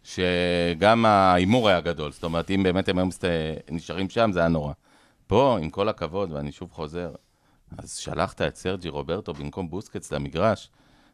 [0.04, 2.12] שגם ההימור היה גדול.
[2.12, 3.06] זאת אומרת, אם באמת הם היו.
[3.70, 4.72] נשארים שם, זה היה נורא.
[5.30, 7.12] פה, עם כל הכבוד, ואני שוב חוזר,
[7.78, 10.70] אז שלחת את סרג'י רוברטו במקום בוסקץ למגרש.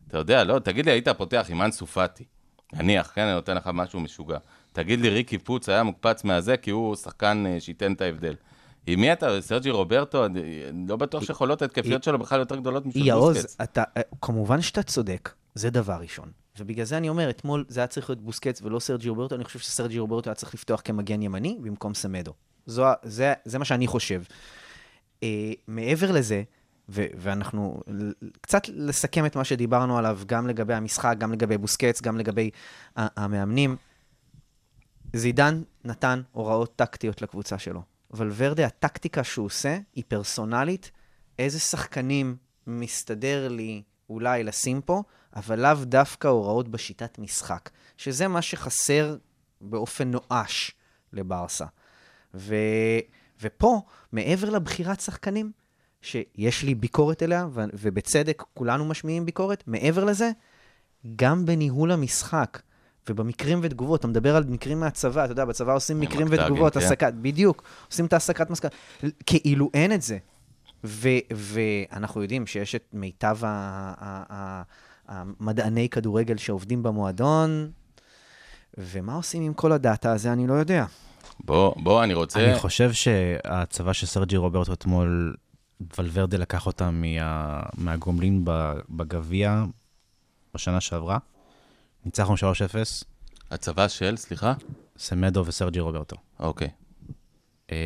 [0.08, 2.24] אתה יודע, לא, תגיד לי, היית פותח עם אנסו פאטי.
[2.72, 4.38] נניח, כן, אני נותן לך משהו משוגע.
[4.72, 8.34] תגיד לי, ריקי פוץ היה מוקפץ מהזה, כי הוא שחקן אה, שייתן את ההבדל.
[8.86, 9.40] עם מי אתה?
[9.40, 10.24] סרג'י רוברטו?
[10.88, 13.56] לא בטוח שיכולות ההתקפיות שלו בכלל יותר גדולות משל יעוז, בוסקץ.
[13.62, 16.30] אתה, אה, כמובן שאתה צודק, זה דבר ראשון.
[16.58, 19.58] ובגלל זה אני אומר, אתמול זה היה צריך להיות בוסקץ ולא סרג'י רוברטו, אני חושב
[19.58, 22.32] שסרג'י רוברטו היה צריך לפתוח כמגן ימני במקום סמדו.
[22.66, 24.22] זו, זה, זה מה שאני חושב.
[25.22, 26.42] אה, מעבר לזה,
[26.88, 27.80] ו- ואנחנו
[28.40, 32.50] קצת לסכם את מה שדיברנו עליו, גם לגבי המשחק, גם לגבי בוסקץ, גם לגבי
[32.96, 33.76] המאמנים,
[35.12, 37.82] זידן נתן הוראות טקטיות לקבוצה שלו.
[38.12, 40.90] אבל ורדה, הטקטיקה שהוא עושה היא פרסונלית,
[41.38, 45.02] איזה שחקנים מסתדר לי אולי לשים פה,
[45.36, 49.16] אבל לאו דווקא הוראות בשיטת משחק, שזה מה שחסר
[49.60, 50.74] באופן נואש
[51.12, 51.64] לברסה.
[52.34, 52.54] ו...
[53.42, 53.80] ופה,
[54.12, 55.52] מעבר לבחירת שחקנים,
[56.02, 57.64] שיש לי ביקורת אליה, ו...
[57.74, 60.30] ובצדק כולנו משמיעים ביקורת, מעבר לזה,
[61.16, 62.60] גם בניהול המשחק.
[63.08, 66.80] ובמקרים ותגובות, אתה מדבר על מקרים מהצבא, אתה יודע, בצבא עושים מקרים ותגובות, כן.
[66.80, 68.70] הסקת, בדיוק, עושים את ההסקת מסקנה,
[69.26, 70.18] כאילו אין את זה.
[70.84, 73.48] ו- ואנחנו יודעים שיש את מיטב ה-
[73.98, 74.62] ה- ה-
[75.08, 77.70] המדעני כדורגל שעובדים במועדון,
[78.78, 80.84] ומה עושים עם כל הדאטה הזה, אני לא יודע.
[81.44, 82.44] בוא, בוא, אני רוצה...
[82.44, 85.34] אני חושב שההצבה של סרג'י רוברטו אתמול,
[85.98, 89.64] ולוורדה לקח אותה מה, מהגומלין ב- בגביע
[90.54, 91.18] בשנה שעברה.
[92.04, 92.38] ניצחנו 3-0,
[93.50, 94.54] הצבה של, סליחה?
[94.98, 96.16] סמדו וסרג'י רוברטו.
[96.40, 96.68] אוקיי.
[97.72, 97.76] אה,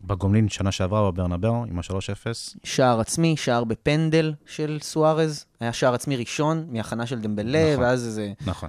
[0.00, 2.26] בגומלין שנה שעברה בברנבאו עם ה-3-0.
[2.64, 7.84] שער עצמי, שער בפנדל של סוארז, היה שער עצמי ראשון מהכנה של דמבלה, נכון.
[7.84, 8.68] ואז איזה נכון.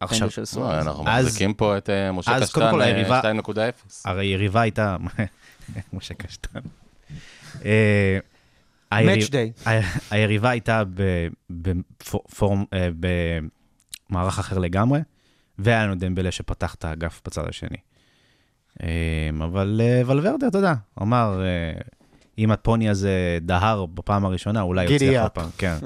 [0.00, 0.86] עכשיו, של לא, סוארז.
[0.86, 4.02] אנחנו אז- מחזיקים פה את אה, משה אז קודם קשטן כל אה, היריבה- 2.0.
[4.04, 4.96] הרי יריבה הייתה...
[5.92, 6.60] משה קשטן.
[9.66, 9.70] ה-
[10.10, 10.82] היריבה הייתה
[12.72, 12.88] אה,
[14.10, 15.00] במערך אחר לגמרי,
[15.58, 17.76] והיה לנו דמבלה שפתח את האגף בצד השני.
[19.44, 21.40] אבל ולוורדה, אתה יודע, הוא אמר,
[22.38, 25.22] אם הפוני הזה דהר בפעם הראשונה, אולי יוצא.
[25.22, 25.48] עוד פעם.
[25.58, 25.76] כן.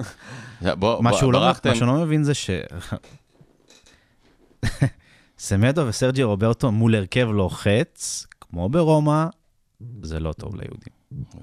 [0.78, 1.52] בוא, מה בוא, שהוא לא-.
[1.64, 2.50] מה שהוא לא מבין זה ש...
[5.38, 9.26] סמדו וסרג'י רוברטו מול הרכב לוחץ, כמו ברומא,
[10.02, 10.92] זה לא טוב ליהודים.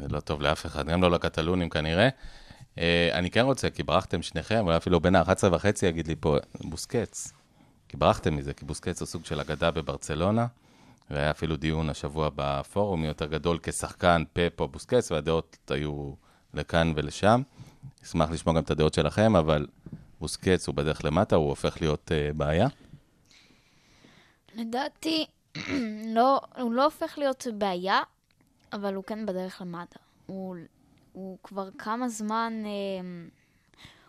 [0.02, 2.10] זה לא טוב לאף אחד, גם לא לקטלונים כנראה.
[2.78, 6.38] אה, אני כן רוצה, כי ברחתם שניכם, אולי אפילו בין ה-11 וחצי יגיד לי פה,
[6.64, 7.34] בוסקץ.
[7.90, 10.48] כי ברחתם מזה, כי בוסקץ הוא סוג של אגדה בברצלונה,
[11.10, 16.14] והיה אפילו דיון השבוע בפורום, יותר גדול כשחקן, פפ או בוסקץ, והדעות היו
[16.54, 17.42] לכאן ולשם.
[18.04, 19.68] אשמח לשמוע גם את הדעות שלכם, אבל
[20.20, 22.68] בוסקץ הוא בדרך למטה, הוא הופך להיות uh, בעיה.
[24.60, 25.26] לדעתי,
[26.16, 28.00] לא, הוא לא הופך להיות בעיה,
[28.74, 30.00] אבל הוא כן בדרך למטה.
[30.26, 30.56] הוא,
[31.14, 32.54] הוא כבר כמה זמן...
[32.66, 33.30] אה,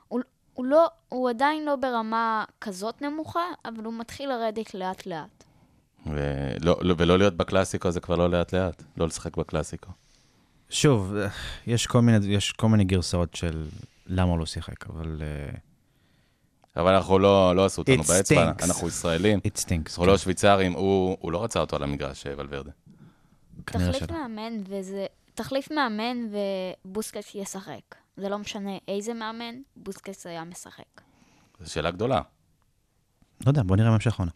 [0.08, 0.20] הוא,
[0.54, 5.44] הוא, לא, הוא עדיין לא ברמה כזאת נמוכה, אבל הוא מתחיל לרדת לאט-לאט.
[6.06, 9.90] ולא, לא, ולא להיות בקלאסיקו זה כבר לא לאט-לאט, לא לשחק בקלאסיקו.
[10.70, 11.28] שוב, אה,
[11.66, 13.68] יש כל מיני, יש כל מיני גרסאות של
[14.06, 15.56] למה הוא לא שיחק, אבל uh,
[16.76, 18.52] אבל אנחנו לא, לא עשו אותנו באצבע.
[18.62, 19.38] אנחנו ישראלים.
[19.38, 19.88] it stinks.
[19.88, 22.70] אנחנו לא שוויצרים, הוא, הוא לא רצה אותו על המגרש, אה, ולוורדה.
[23.64, 24.11] תחליף.
[24.11, 25.06] מאמן, וזה...
[25.35, 26.16] תחליף מאמן
[26.85, 27.94] ובוסקס ישחק.
[28.16, 31.00] זה לא משנה איזה מאמן, בוסקס היה משחק.
[31.61, 32.20] זו שאלה גדולה.
[33.46, 34.33] לא יודע, בוא נראה בהמשך העונה.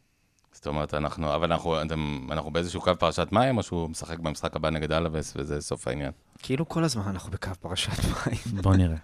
[0.53, 4.57] זאת אומרת, אנחנו, אבל אנחנו, אתם, אנחנו באיזשהו קו פרשת מים, או שהוא משחק במשחק
[4.57, 6.13] הבא נגד אלווס, וזה סוף העניין?
[6.39, 8.63] כאילו כל הזמן אנחנו בקו פרשת מים.
[8.63, 8.97] בוא נראה.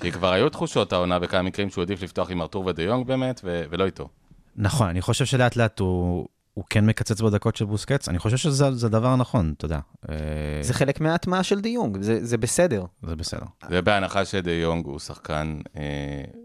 [0.00, 3.40] כי כבר היו תחושות העונה בכמה מקרים שהוא עדיף לפתוח עם ארתור ודי יונג באמת,
[3.44, 4.08] ו- ולא איתו.
[4.56, 8.70] נכון, אני חושב שלאט לאט הוא, הוא כן מקצץ בדקות של בוסקץ, אני חושב שזה
[8.70, 9.78] זה דבר נכון, אתה יודע.
[10.08, 10.14] אה,
[10.62, 12.84] זה חלק מההטמעה של דיונג, זה, זה בסדר.
[13.02, 13.46] זה בסדר.
[13.68, 15.82] זה בהנחה שדי יונג הוא שחקן, אה,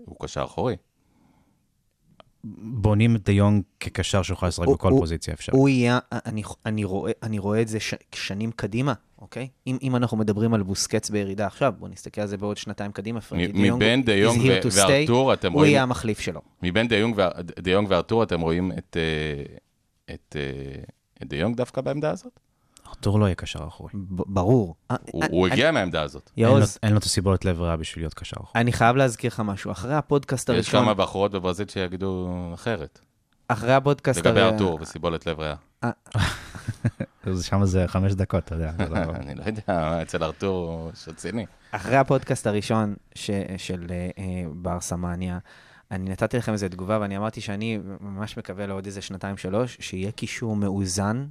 [0.05, 0.75] הוא קשר אחורי.
[2.43, 5.51] בונים את דיונג כקשר שיוכל לשחק הוא- בכל הוא- פוזיציה אפשר.
[5.55, 9.47] הוא יהיה, אני, אני, רואה, אני רואה את זה ש, שנים קדימה, אוקיי?
[9.67, 13.21] אם, אם אנחנו מדברים על בוסקץ בירידה עכשיו, בואו נסתכל על זה בעוד שנתיים קדימה.
[13.21, 15.83] פרנקי דיונג מבין די is יונג here ו- to stay, וארתור, אתם הוא רואים, יהיה
[15.83, 16.41] המחליף שלו.
[16.63, 19.55] מבין די יונג וה- די יונג וארתור, אתם רואים את, אה,
[20.13, 20.81] את, אה,
[21.23, 22.39] את די יונג דווקא בעמדה הזאת?
[22.89, 23.89] ארתור לא יהיה קשר אחורי.
[24.09, 24.75] ברור.
[24.91, 26.31] אה, הוא- אה, הוא הגיע מהעמדה הזאת.
[26.83, 28.51] אין לו- את הסיבולת לב רע בשביל להיות קשר אחורי.
[28.61, 29.71] אני חייב להזכיר לך משהו.
[29.71, 32.99] אחרי הפודקאסט יש הראשון, כמה בחורות בברזיל שיגידו אחרת.
[33.47, 35.55] אחרי הפודקאסט לגבי ארתור וסיבולת לב ריאה.
[37.23, 38.71] אז שם זה חמש דקות, אתה יודע.
[38.89, 41.45] לא- אני לא יודע, אצל ארתור הוא איש רציני.
[41.71, 42.95] אחרי הפודקאסט הראשון
[43.57, 44.23] של אה, אה,
[44.53, 45.37] ברסה מניה,
[45.91, 50.55] אני נתתי לכם איזו תגובה, ואני אמרתי שאני ממש מקווה לעוד איזה שנתיים-שלוש, שיהיה קישור
[50.55, 51.25] מאוזן, אה,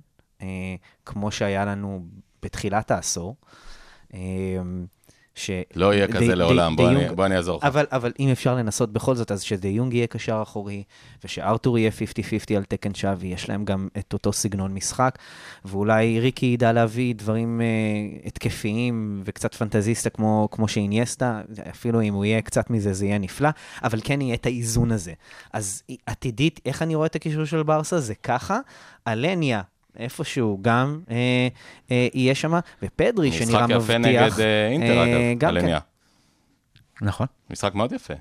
[1.06, 2.04] כמו שהיה לנו
[2.42, 3.36] בתחילת העשור.
[4.14, 4.18] אה,
[5.34, 5.50] ש...
[5.76, 7.64] לא יהיה די- כזה די- לעולם, בוא דיונג- אני- בוא אני אעזור לך.
[7.64, 10.82] אבל, אבל אם אפשר לנסות בכל זאת, אז שדיונג יהיה קשר אחורי,
[11.24, 15.18] ושארתור יהיה 50-50 על תקן שווי, יש להם גם את אותו סגנון משחק,
[15.64, 17.66] ואולי ריקי ידע להביא דברים אה,
[18.26, 23.48] התקפיים וקצת פנטזיסטה כמו, כמו שאינייסטה, אפילו אם הוא יהיה קצת מזה, זה יהיה נפלא,
[23.84, 25.12] אבל כן יהיה את האיזון הזה.
[25.52, 28.00] אז עתידית, איך אני רואה את הקישור של ברסה?
[28.00, 28.58] זה ככה,
[29.08, 29.62] אלניה.
[29.98, 31.48] איפשהו גם אה,
[31.90, 33.84] אה, יהיה שם, ופדרי שנראה משחק מבטיח.
[33.84, 35.56] יפה נגד אה, אינטר, אה, אגב, גם כן.
[35.56, 35.78] אלניה.
[37.02, 38.14] נכון, משחק מאוד יפה.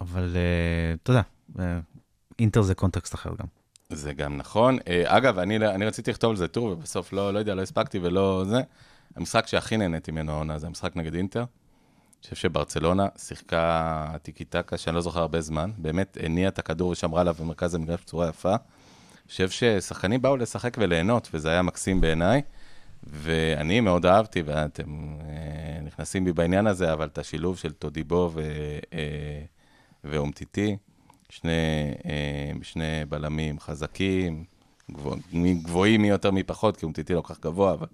[0.00, 1.22] אבל אה, אתה יודע,
[1.58, 1.78] אה,
[2.38, 3.46] אינטר זה קונטקסט אחר גם.
[3.90, 4.78] זה גם נכון.
[4.88, 7.98] אה, אגב, אני, אני רציתי לכתוב על זה טור, ובסוף לא, לא יודע, לא הספקתי
[7.98, 8.60] ולא זה.
[9.16, 11.38] המשחק שהכי נהניתי ממנו העונה זה המשחק נגד אינטר.
[11.40, 11.46] אני
[12.22, 15.70] חושב שברצלונה שיחקה טיקי טקה, שאני לא זוכר הרבה זמן.
[15.78, 18.54] באמת הניעה את הכדור ושמרה עליו במרכז המגרש בצורה יפה.
[19.28, 22.42] חושב ששחקנים באו לשחק וליהנות, וזה היה מקסים בעיניי.
[23.06, 28.30] ואני מאוד אהבתי, ואתם אה, נכנסים בי בעניין הזה, אבל את השילוב של טודיבו
[28.92, 28.98] אה,
[30.04, 30.76] ואומטיטי,
[31.28, 31.50] שני,
[32.04, 34.44] אה, שני בלמים חזקים,
[34.90, 35.16] גבוה,
[35.62, 37.86] גבוהים מי יותר מי פחות, כי אומטיטי לא כל כך גבוה, אבל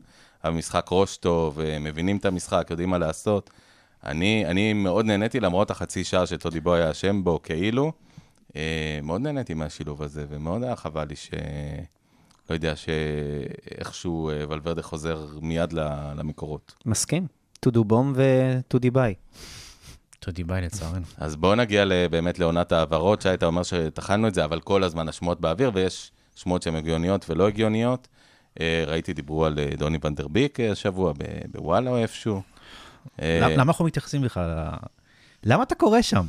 [0.42, 3.50] המשחק ראש טוב, מבינים את המשחק, יודעים מה לעשות.
[4.04, 7.92] אני, אני מאוד נהניתי, למרות החצי שעה שטודיבו היה אשם בו, כאילו,
[9.02, 11.30] מאוד נהניתי מהשילוב הזה, ומאוד היה חבל לי ש...
[12.50, 16.74] לא יודע, שאיכשהו אה, ולוורדה חוזר מיד ל- למקורות.
[16.86, 17.26] מסכים.
[17.60, 19.14] טודו בום וטודי ביי.
[20.18, 21.04] תודי ביי לצערנו.
[21.16, 24.84] אז בואו נגיע ל- באמת לעונת ההעברות, שי, אתה אומר שטחנו את זה, אבל כל
[24.84, 28.08] הזמן השמועות באוויר, ויש שמועות שהן הגיוניות ולא הגיוניות.
[28.60, 31.16] אה, ראיתי, דיברו על אה, דוני ונדרביק אה, השבוע ב-
[31.52, 32.42] בוואלה או איפשהו.
[33.22, 34.68] אה, למ- למה אנחנו מתייחסים בכלל?
[35.44, 36.26] למה אתה קורא שם?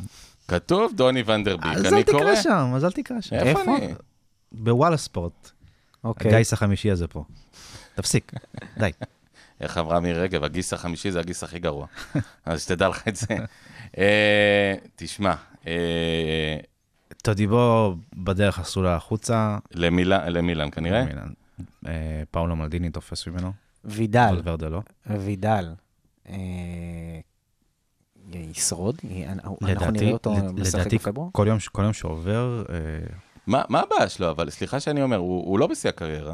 [0.51, 2.19] כתוב דוני ונדרביק, אז אני אל קורא.
[2.21, 3.35] תקרא שם, אז אל תקרא שם.
[3.35, 3.77] איפה?
[3.77, 3.93] אני?
[4.51, 5.51] בוואלה ספורט.
[6.03, 6.35] אוקיי.
[6.35, 7.23] הגיס החמישי הזה פה.
[7.95, 8.31] תפסיק,
[8.79, 8.91] די.
[9.61, 11.85] איך אמרה מירי רגב, הגיס החמישי זה הגיס הכי גרוע.
[12.45, 13.25] אז שתדע לך את זה.
[13.97, 15.33] אה, תשמע,
[15.67, 16.57] אה,
[17.23, 19.57] טודיבו בדרך עשו לה החוצה.
[19.73, 21.05] למילה- למילאן כנראה.
[21.87, 23.51] אה, פאולו מלדיני תופס ממנו,
[23.85, 24.81] וידל, ולוורדה לא.
[25.09, 25.73] וידל.
[28.39, 28.97] ישרוד?
[29.27, 31.29] אנחנו לדעתי, נראה אותו משחק לדעתי, בפברואר?
[31.31, 32.75] כל יום, כל יום שעובר, אה,
[33.47, 34.29] מה מה הבעיה שלו?
[34.29, 36.33] אבל סליחה שאני אומר, הוא הוא לא בשיא הקריירה.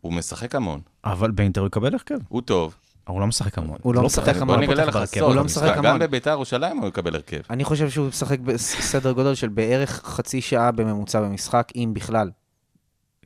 [0.00, 2.18] הוא משחק המון, אבל באינטר הוא יקבל הרכב.
[2.28, 2.74] הוא טוב.
[3.08, 3.78] הוא לא משחק המון.
[3.82, 4.60] הוא לא משחק בוא המון.
[4.60, 6.00] נגלה לך סוד, הוא לא משחק גם המון.
[6.00, 7.40] בביתר ירושלים הוא יקבל הרכב.
[7.50, 12.30] אני חושב שהוא משחק בסדר גודל של בערך חצי שעה בממוצע במשחק, אם בכלל.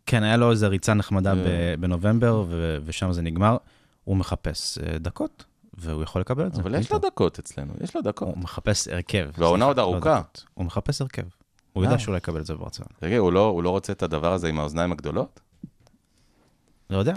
[0.07, 1.35] כן, היה לו איזו ריצה נחמדה.
[1.35, 3.57] ב- בנובמבר, ו- ושם זה נגמר.
[4.05, 5.45] הוא מחפש אה, דקות,
[5.79, 6.63] והוא יכול לקבל את זה.
[6.63, 6.99] אבל יש לו.
[6.99, 8.29] דקות אצלנו, יש לו דקות.
[8.29, 9.29] הוא מחפש הרכב.
[9.39, 10.21] והעונה עוד לא ארוכה.
[10.55, 11.23] הוא מחפש הרכב.
[11.73, 11.89] הוא אה.
[11.89, 12.91] יודע שהוא לא יקבל את זה בברצלונה.
[13.03, 15.41] רגע, הוא לא הוא לא רוצה את הדבר הזה עם האוזניים הגדולות?
[16.91, 17.15] לא יודע.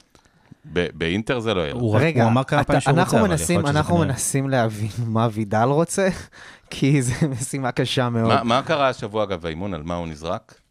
[0.73, 1.73] באינטר זה לא יהיה.
[1.73, 3.97] הוא רגע, הוא אמר כמה פעמים שהוא אנחנו רוצה, אבל מנסים- יכול להיות שזה אנחנו
[3.97, 6.09] מנסים להבין מה וידל רוצה,
[6.69, 8.27] כי זו משימה קשה מאוד.
[8.27, 9.73] מה- מה קרה השבוע, אגב, באימון?
[9.73, 10.61] על מה הוא נזרק?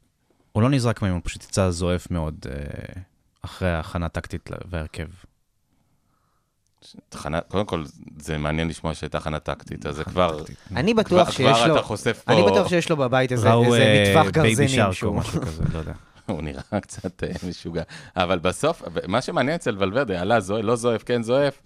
[0.53, 3.01] הוא לא נזרק הוא פשוט יצא זועף מאוד אה,
[3.43, 5.07] אחרי ההכנה טקטית ל- והרכב.
[7.09, 7.85] תחנה- קודם כל,
[8.19, 10.45] זה מעניין לשמוע שהייתה הכנה טקטית, אז זה כבר...
[10.77, 12.33] אני כבר בטוח שיש כבר לו, אתה חושף פה...
[12.33, 15.17] אני בטוח שיש לו בבית איזה אה, מטווח בייבי גרזינים שרק או שהוא...
[15.17, 15.93] משהו כזה, לא יודע.
[16.27, 17.83] הוא נראה קצת אה, משוגע.
[18.17, 21.59] אבל בסוף, מה שמעניין אצל ולוורדה, עלה זועף, לא זועף, כן זועף,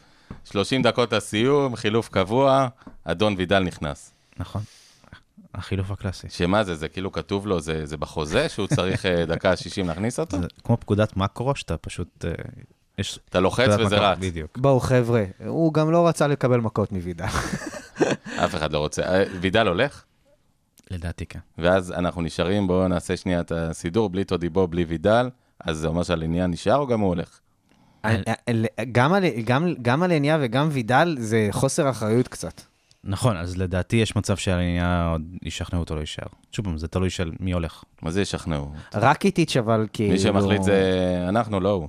[0.44, 2.68] 30 דקות לסיום, חילוף קבוע,
[3.04, 4.12] אדון וידל נכנס.
[4.38, 4.62] נכון.
[5.54, 6.26] החילוף הקלאסי.
[6.30, 10.20] שמה זה, זה כאילו כתוב לו, זה, זה בחוזה שהוא צריך אה, דקה 60 להכניס
[10.20, 10.40] אותו?
[10.40, 12.24] זה כמו פקודת מקרו, שאתה פשוט...
[12.98, 13.18] אה, יש...
[13.28, 14.18] אתה לוחץ וזה רץ.
[14.18, 14.58] בדיוק.
[14.58, 17.24] בואו חבר'ה, הוא גם לא רצה לקבל מכות מוידל.
[18.44, 19.02] אף אחד לא רוצה.
[19.02, 20.04] אה, וידל הולך,
[20.90, 21.38] לדעתי כן.
[21.58, 25.28] ואז אנחנו נשארים, בואו נעשה שנייה את הסידור, בלי טודיבו, בלי וידל,
[25.64, 27.38] אז זה אומר שהעניין נשאר או גם הוא הולך?
[28.92, 32.60] גם על- גם- גם על עניה וגם וידל זה חוסר אחריות קצת.
[33.04, 36.26] נכון, אז לדעתי יש מצב שהעניין עוד ישכנעו אותו לא יישאר.
[36.52, 37.82] שוב פעם, זה תלוי של מי הולך.
[38.02, 38.72] מה זה ישכנעו?
[38.94, 40.12] רק איטיץ' אבל כאילו...
[40.12, 41.88] מי שמחליט זה אנחנו, לא הוא.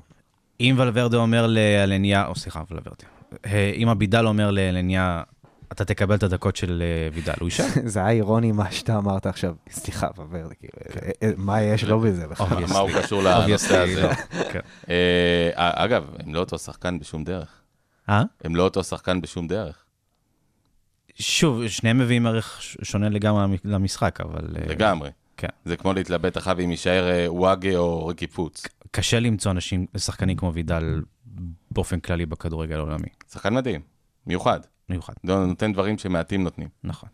[0.60, 3.04] אם ולוורדה אומר לאלניה, או סליחה, ולוורדה,
[3.46, 5.24] אה, אם אבידל אומר לאלניה,
[5.72, 7.66] אתה תקבל את הדקות של אה, וידל, הוא יישאר.
[7.86, 9.56] זה היה אירוני מה שאתה אמרת עכשיו.
[9.72, 10.74] סליחה, ולוורדה, כאילו,
[11.04, 12.48] אה, אה, מה יש לו בזה בכלל?
[12.74, 14.02] מה הוא קשור לנושא Obviously, הזה?
[14.04, 14.14] לא.
[14.54, 14.60] כן.
[14.90, 17.62] אה, אגב, הם לא אותו שחקן בשום דרך.
[18.10, 18.24] אה?
[18.44, 19.84] הם לא אותו שחקן בשום דרך.
[21.20, 24.56] שוב, שניהם מביאים ערך שונה לגמרי למ- למשחק, אבל...
[24.58, 25.10] אה, לגמרי.
[25.38, 25.48] כן.
[25.66, 28.64] זה כמו להתלבט אחריו אם יישאר אה, וואגה או ריקי פוץ.
[28.96, 31.02] קשה למצוא אנשים, שחקנים כמו וידל
[31.72, 33.08] באופן כללי בכדורגל העולמי.
[33.32, 33.82] שחקן מדהים,
[34.28, 34.60] מיוחד.
[34.90, 36.70] מיוחד, לא, נותן דברים שמעטים נותנים.
[36.84, 37.10] נכון.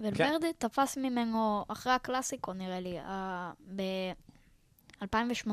[0.00, 2.98] ולוורדה תפס ממנו אחרי הקלאסיקו, נראה לי,
[3.76, 5.50] ב-2018,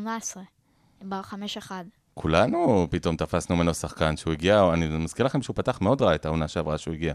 [1.09, 1.71] ב-5-1.
[2.13, 6.25] כולנו פתאום תפסנו ממנו שחקן שהוא הגיע, אני מזכיר לכם שהוא פתח מאוד רע את
[6.25, 7.13] העונה שעברה שהוא הגיע.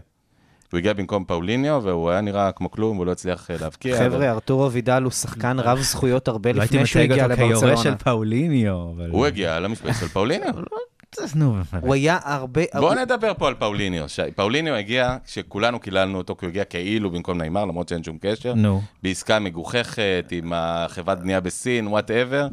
[0.71, 3.97] הוא הגיע במקום פאוליניו, והוא היה נראה כמו כלום, והוא לא הצליח אה, להבקיע.
[3.97, 7.35] חבר'ה, ארתורו וידל הוא שחקן רב זכויות הרבה לא הייתי לפני שהוא מתייג הגיע אותו
[7.35, 7.83] כיורש לברצלונה.
[7.83, 8.93] של פאוליניו.
[9.11, 10.53] הוא הגיע למשבצת של פאוליניו.
[11.35, 11.83] נו, באמת.
[11.83, 12.61] הוא היה הרבה...
[12.73, 14.05] בואו נדבר פה על פאוליניו.
[14.35, 18.53] פאוליניו הגיע כשכולנו קיללנו אותו, כי הוא הגיע כאילו במקום ניימאר, למרות שאין שום קשר.
[18.53, 18.81] נו.
[19.03, 22.47] בעסקה מגוחכת, עם החברת בנייה בסין, whatever.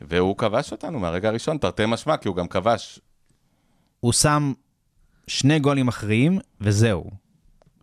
[0.00, 3.00] והוא כבש אותנו מהרגע הראשון, תרתי משמע, כי הוא גם כבש.
[4.00, 4.52] הוא שם
[5.26, 7.10] שני גולים מכריעים, וזהו.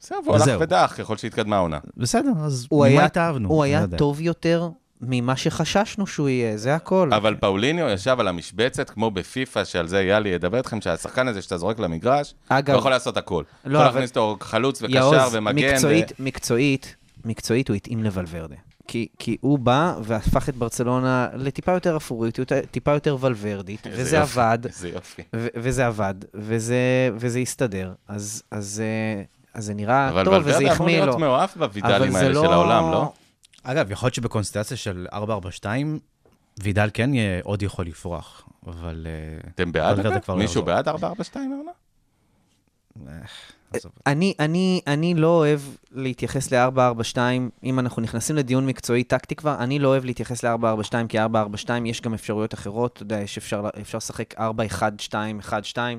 [0.04, 0.58] בסדר, והוא הלך.
[0.60, 1.80] ודח ככל שהתקדמה העונה.
[1.98, 3.50] בסדר, אז הוא ממה היה- התאהבנו?
[3.50, 3.98] הוא היה לא.
[3.98, 4.70] טוב יותר
[5.02, 7.10] ממה שחששנו שהוא יהיה, זה הכל.
[7.14, 11.58] אבל פאוליניו ישב על המשבצת, כמו בפיפא, שעל זה יאלי ידבר איתכם, שהשחקן הזה שאתה
[11.58, 13.44] זורק למגרש, אגב- הוא יכול לעשות הכל.
[13.66, 15.74] לא, יכול אבל- להכניס אותו חלוץ וקשר יעוז, ומגן.
[15.74, 16.96] מקצועית, ו- מקצועית,
[17.26, 18.56] מקצועית הוא התאים לוולברדה.
[18.88, 22.38] כי, כי הוא בא והפך את ברצלונה לטיפה יותר אפורית,
[22.72, 25.22] טיפה יותר ולוורדית, וזה יופי, עבד, איזה יופי.
[25.36, 26.76] ו- וזה עבד, וזה,
[27.16, 27.94] וזה הסתדר.
[28.08, 29.24] אז, אז, אה,
[29.54, 31.06] אז זה נראה אבל טוב, וזה ולוורדה אמור החמיא לו.
[31.06, 33.14] להיות מאוהב אבל בוידלים זה האלה של העולם, לא?
[33.64, 35.66] אגב, יכול להיות שבקונסטלציה של 4-4-2,
[36.64, 39.08] וידל כן יהיה- עוד יכול לפרוח, אבל...
[39.10, 40.24] אה, אתם בעד ולוורדה אגב?
[40.28, 40.64] לא מישהו יעזור.
[40.66, 41.72] בעד 442 העונה?
[43.74, 43.92] עזוב.
[44.08, 45.60] אני, אני, אני לא אוהב
[45.92, 47.18] להתייחס ל-442,
[47.64, 52.02] אם אנחנו נכנסים לדיון מקצועי טקטי כבר, אני לא אוהב להתייחס ל-442, כי 442 יש
[52.02, 54.40] גם אפשרויות אחרות, אתה יודע, יש אפשר, אפשר לשחק 4-1-2,
[55.42, 55.94] 1-2, אה,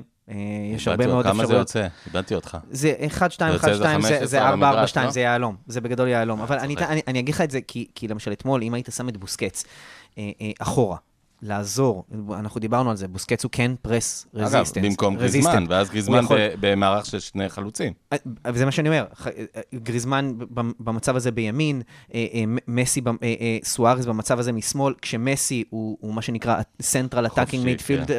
[0.75, 1.67] יש הרבה מאוד כמה זה אפשרויות.
[1.67, 1.87] יוצא?
[2.07, 2.57] איבדתי אותך.
[2.71, 4.89] זה 1, 2, זה 1, יוצא 2, איזה זה- 15 זה על 4, 4, המגרש,
[4.89, 5.11] 2, לא?
[5.11, 6.41] זה יהלום, זה בגדול יהלום.
[6.41, 6.75] אבל אני,
[7.19, 9.63] אגיד לך את זה, כי, למשל אתמול, אם היית שם את בוסקץ
[10.17, 10.97] אה, אה, אחורה,
[11.41, 12.03] לעזור,
[12.33, 14.85] אנחנו דיברנו על זה, בוסקץ הוא כן פרס אגב, רזיסטנס.
[14.85, 17.93] במקום גריזמן, ואז גריזמן יכול- במערך של שני חלוצים.
[18.13, 18.17] אה,
[18.47, 19.31] וזה מה שאני אומר, אה,
[19.75, 20.33] גריזמן
[20.79, 21.81] במצב הזה בימין,
[22.13, 27.25] אה, אה, מסי, אה, אה, סוארז במצב הזה משמאל, כשמסי הוא הוא מה שנקרא Central
[27.31, 28.11] Attacking Midfield,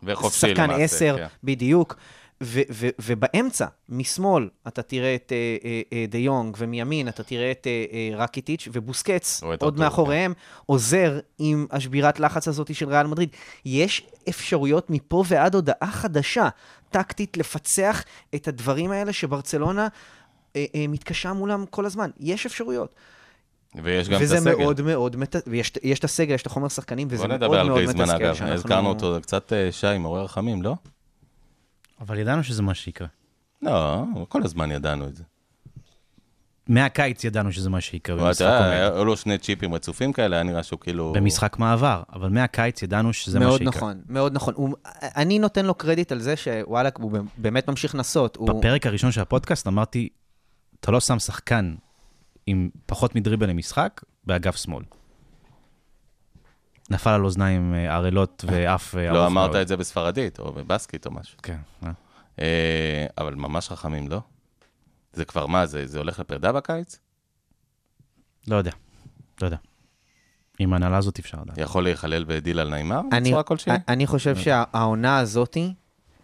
[0.00, 0.12] כן.
[0.12, 1.26] וחופשי שחקן למעשה, 10, כן.
[1.44, 1.96] בדיוק.
[2.42, 7.50] ו- ו- ובאמצע, משמאל, אתה תראה את אה, אה, אה, דה יונג, ומימין אתה תראה
[7.50, 7.66] את
[8.16, 10.32] רקיטיץ', ובוסקץ, עוד ארתור, מאחוריהם,
[10.66, 13.28] עוזר עם השבירת לחץ הזאת של ריאל מדריד.
[13.64, 16.48] יש אפשרויות מפה ועד הודעה חדשה,
[16.90, 19.88] טקטית, לפצח את הדברים האלה שברצלונה
[20.88, 22.10] מתקשה מולם כל הזמן.
[22.20, 22.94] יש אפשרויות.
[23.74, 24.56] ויש גם את וזה הסגל.
[24.56, 25.36] מאוד מאוד, מת...
[25.46, 28.00] ויש יש את הסגל, יש את החומר שחקנים, וזה בוא מאוד נדבר על מאוד גריזמן
[28.02, 30.74] מתסכל אגב, שאנחנו- הזכרנו אותו קצת אה, שי, מעורר רחמים, לא?
[32.00, 33.08] אבל ידענו שזה מה שיקרה.
[33.62, 35.22] לא, כל הזמן ידענו את זה.
[36.68, 38.92] מהקיץ ידענו שזה מה שיקרה במשחק עומד.
[38.94, 41.12] היו לו שני צ'יפים רצופים כאלה, היה נראה שהוא כאילו...
[41.16, 43.76] במשחק מעבר, אבל מהקיץ ידענו שזה מה מאוד שיקרה.
[43.76, 44.54] נכון, מאוד נכון.
[44.56, 48.36] הוא, אני נותן לו קרדיט על זה שוואלכ, הוא באמת ממשיך לנסות.
[48.36, 50.08] הוא, בפרק הראשון של הפודקאסט אמרתי,
[50.80, 51.74] אתה לא שם שחקן
[52.48, 54.84] עם פחות מדריבל למשחק באגף שמאל.
[56.90, 59.56] נפל על אוזניים אה, ערלות ואף אה, לא אמרת.
[59.56, 61.38] את זה בספרדית, או בבסקית או משהו.
[61.42, 61.58] כן,
[62.38, 63.06] אה.
[63.18, 64.20] אבל ממש חכמים, לא?
[65.12, 66.98] זה כבר מה, זה זה הולך לפרידה בקיץ?
[68.46, 68.72] לא יודע,
[69.40, 69.56] לא יודע.
[70.58, 71.58] עם ההנהלה הזאת אפשר לדעת.
[71.58, 73.72] יכול להיכלל בדיל על נעימר אני, בצורה כלשהי?
[73.88, 75.74] אני חושב שהעונה הזאתי,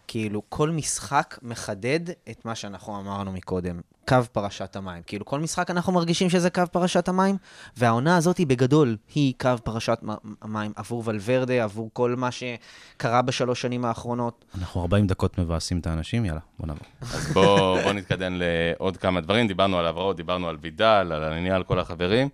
[0.07, 5.03] כאילו כל משחק מחדד את מה שאנחנו אמרנו מקודם, קו פרשת המים.
[5.05, 7.37] כאילו כל משחק אנחנו מרגישים שזה קו פרשת המים,
[7.77, 9.99] והעונה הזאתי בגדול היא קו פרשת
[10.41, 14.45] המים עבור ולוורדה, עבור כל מה שקרה בשלוש שנים האחרונות.
[14.59, 16.87] אנחנו 40 דקות מבאסים את האנשים, יאללה, בוא נעבור.
[17.01, 19.47] אז בואו בוא נתקדם לעוד כמה דברים.
[19.47, 22.29] דיברנו על העברות, דיברנו על וידל, על העניין, על כל החברים.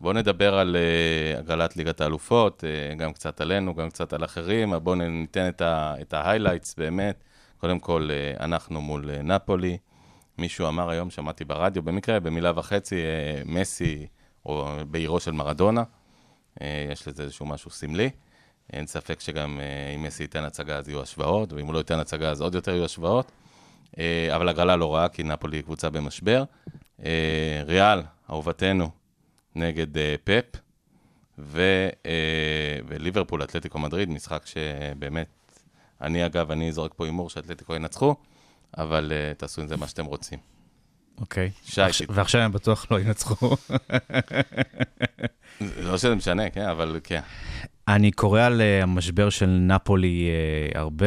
[0.00, 4.74] בואו נדבר על uh, הגרלת ליגת האלופות, uh, גם קצת עלינו, גם קצת על אחרים.
[4.82, 7.24] בואו ניתן את ה highlights באמת.
[7.60, 8.08] קודם כל,
[8.38, 9.78] uh, אנחנו מול uh, נפולי.
[10.38, 14.06] מישהו אמר היום, שמעתי ברדיו, במקרה, במילה וחצי, uh, מסי,
[14.46, 15.82] או בעירו של מרדונה.
[16.58, 16.62] Uh,
[16.92, 18.10] יש לזה איזשהו משהו סמלי.
[18.72, 21.98] אין ספק שגם uh, אם מסי ייתן הצגה אז יהיו השוואות, ואם הוא לא ייתן
[21.98, 23.32] הצגה אז עוד יותר יהיו השוואות.
[23.98, 26.44] אה, אבל הגרלה לא רעה, כי נפולי קבוצה במשבר.
[27.04, 28.90] אה, ריאל, אהובתנו,
[29.54, 30.60] נגד אה, פפ,
[31.38, 31.60] ו,
[32.06, 35.26] אה, וליברפול, אתלטיקו מדריד, משחק שבאמת,
[36.00, 38.14] אני אגב, אני זורק פה הימור שאתלטיקו ינצחו,
[38.78, 40.38] אבל אה, תעשו עם זה מה שאתם רוצים.
[41.20, 41.50] אוקיי.
[41.64, 43.56] שי, ועכשיו- ועכשיו הם בטוח לא ינצחו.
[45.60, 47.20] לא שזה משנה, כן, אבל כן.
[47.88, 50.28] אני קורא על אה, המשבר של נפולי
[50.74, 51.06] אה, הרבה,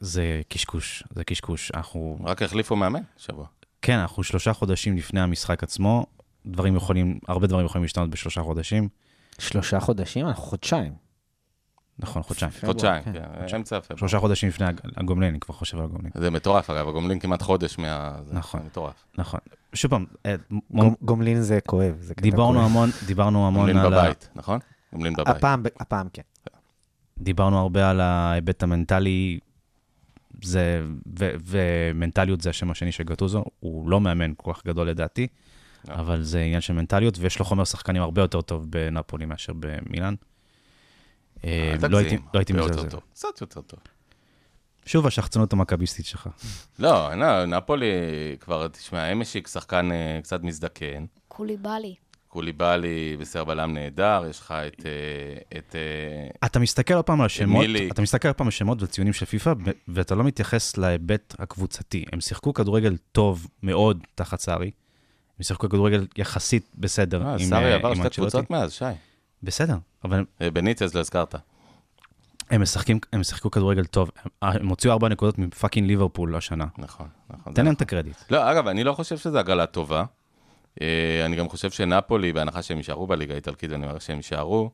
[0.00, 1.70] זה קשקוש, זה קשקוש.
[1.74, 3.46] אנחנו, רק החליפו מאמן שבוע.
[3.82, 6.06] כן, אנחנו שלושה חודשים לפני המשחק עצמו,
[6.46, 8.88] דברים יכולים, הרבה דברים יכולים להשתנות בשלושה חודשים.
[9.38, 10.26] שלושה חודשים?
[10.28, 10.92] אנחנו חודשיים.
[11.98, 12.52] נכון, חודשיים.
[12.66, 13.12] חודשיים, כן.
[13.48, 13.98] כן, אמצע פברואר.
[13.98, 16.10] שלושה חודשים לפני הג- הגומלין, אני כבר חושב על הגומלין.
[16.14, 18.18] זה מטורף, אגב, הגומלין כמעט חודש מה...
[18.26, 18.60] זה נכון.
[18.66, 19.04] מטורף.
[19.18, 19.40] נכון.
[19.74, 20.34] שוב פעם, אה,
[20.74, 22.10] גומ- גומלין זה כואב.
[22.20, 22.64] דיברנו.
[22.64, 24.02] המון, דיברנו המון גומלין על ה...
[24.02, 24.58] בבית, נכון?
[24.92, 25.28] גומלין בבית.
[25.36, 26.22] הפעם, הפעם כן.
[27.18, 29.38] דיברנו הרבה על ההיבט המנטלי,
[30.42, 30.82] זה,
[31.18, 35.26] ו, ומנטליות זה השם השני של גטוזו, הוא לא מאמן כל כך גדול לדעתי,
[35.88, 35.94] לא.
[35.94, 40.14] אבל זה עניין של מנטליות, ויש לו חומר שחקנים הרבה יותר טוב בנפולי מאשר במילאן.
[41.44, 42.88] אה, אל לא הייתי, לא הייתי מזלזל.
[43.12, 43.80] קצת יותר טוב.
[44.86, 46.28] שוב השחצנות המכביסטית שלך.
[46.78, 47.86] לא, לא, נפולי
[48.40, 51.04] כבר, תשמע, אמשיק שחקן אה, קצת מזדקן.
[51.28, 51.94] קוליבאלי.
[52.28, 54.86] קוליבאלי בסדר בלם נהדר, יש לך את...
[54.86, 57.66] אה, את אה, אתה מסתכל עוד פעם על השמות.
[57.92, 59.52] אתה מסתכל עוד פעם על שמות וציונים של פיפ"א,
[59.88, 62.04] ואתה לא מתייחס להיבט הקבוצתי.
[62.12, 64.70] הם שיחקו כדורגל טוב מאוד תחת סארי,
[65.38, 67.26] הם שיחקו כדורגל יחסית בסדר.
[67.26, 68.08] אה, סארי אה, עבר שתי.
[68.08, 68.84] קבוצות מאז, שי.
[69.42, 71.34] בסדר, אבל אה, בניטז לא הזכרת.
[72.50, 74.10] הם משחקים, הם שיחקו כדורגל טוב.
[74.42, 76.66] הם- הוציאו ארבע נקודות מפאקינג ליברפול השנה.
[76.78, 77.52] נכון, נכון.
[77.52, 78.16] תן להם את הקרדיט.
[78.30, 80.04] לא, אגב, אני לא חושב שזו הגרלה טובה.
[80.82, 84.70] אה, אני גם חושב שנפולי, בהנחה שהם יישארו בליגה האיטלקית, ואני אומר שהם יישארו,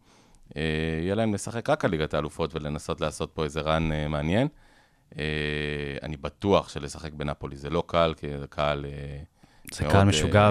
[0.56, 0.62] אה,
[1.02, 4.48] יהיה להם לשחק רק על ליגת האלופות ולנסות לעשות פה איזה רן מעניין.
[6.02, 8.84] אני בטוח שלשחק בנפולי זה לא קל, כי זה קל...
[9.72, 10.50] זה קהל משוגע אה,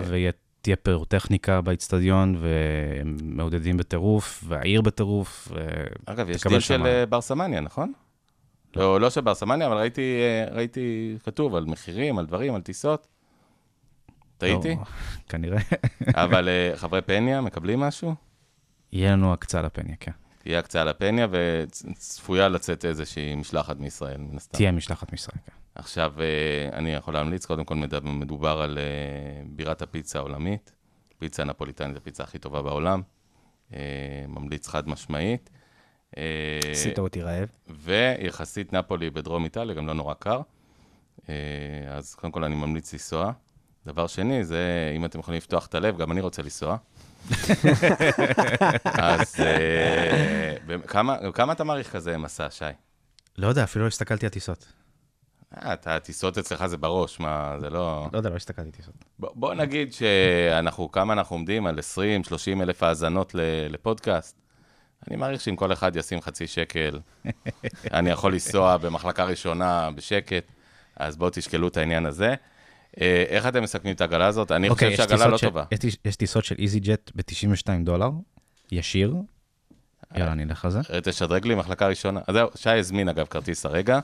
[0.59, 5.51] ותהיה פירוטכניקה באיצטדיון, והם מעודדים בטירוף, והעיר בטירוף.
[6.05, 7.93] אגב, יש דיל של אה, ברסמניה, נכון?
[8.75, 13.07] לא, לא של ברסמניה, אבל ראיתי, אה, ראיתי כתוב על מחירים, על דברים, על טיסות.
[14.37, 14.69] טעיתי?
[14.69, 14.83] לא,
[15.29, 15.59] כנראה.
[16.07, 18.15] אבל אה, חברי פניה מקבלים משהו?
[18.91, 20.11] יהיה לנו הקצה לפניה, כן.
[20.43, 24.57] תהיה הקצאה לפניה, וצפויה לצאת איזושהי משלחת מישראל, מן הסתם.
[24.57, 25.51] תהיה משלחת מישראל, כן.
[25.77, 30.73] עכשיו, אה, אני יכול להמליץ, קודם כל מדובר על אה, בירת הפיצה העולמית.
[31.19, 33.01] פיצה נפוליטנית, זו הפיצה הכי טובה בעולם.
[33.73, 33.79] אה,
[34.27, 35.49] ממליץ חד משמעית.
[36.71, 37.49] עשית אותי רעב.
[37.69, 40.41] ויחסית נפולי בדרום איטליה, גם לא נורא קר.
[41.89, 43.31] אז קודם כל אני ממליץ לנסוע.
[43.85, 46.77] דבר שני, זה אם אתם יכולים לפתוח את הלב, גם אני רוצה לנסוע.
[48.83, 49.35] אז
[50.87, 52.65] כמה, כמה אתה מעריך כזה מסע, שי?
[53.37, 54.67] לא יודע, אפילו לא הסתכלתי על טיסות.
[55.55, 58.07] אה, אתה, הטיסות אצלך זה בראש, מה, זה לא...
[58.13, 58.93] לא יודע, לא הסתכלתי טיסות.
[59.19, 61.67] בוא, בוא נגיד שאנחנו, כמה אנחנו עומדים?
[61.67, 63.35] על 20-30 אלף האזנות
[63.69, 64.35] לפודקאסט.
[65.07, 66.99] אני מעריך שאם כל אחד ישים חצי שקל,
[67.93, 70.43] אני יכול לנסוע במחלקה ראשונה בשקט,
[70.95, 72.35] אז בואו תשקלו את העניין הזה.
[73.01, 74.51] אה, איך אתם מסכמים את העגלה הזאת?
[74.51, 75.63] אני אוקיי, חושב יש שהעגלה לא טובה.
[75.71, 78.09] יש טיס- יש טיסות של איזי ג'ט ב-92 דולר,
[78.71, 79.15] ישיר.
[80.17, 80.79] יאללה, אני אלך על זה.
[80.93, 82.19] אה, תשדרג לי מחלקה ראשונה.
[82.27, 83.99] אז זהו, שי הזמין אגב כרטיס הרגע.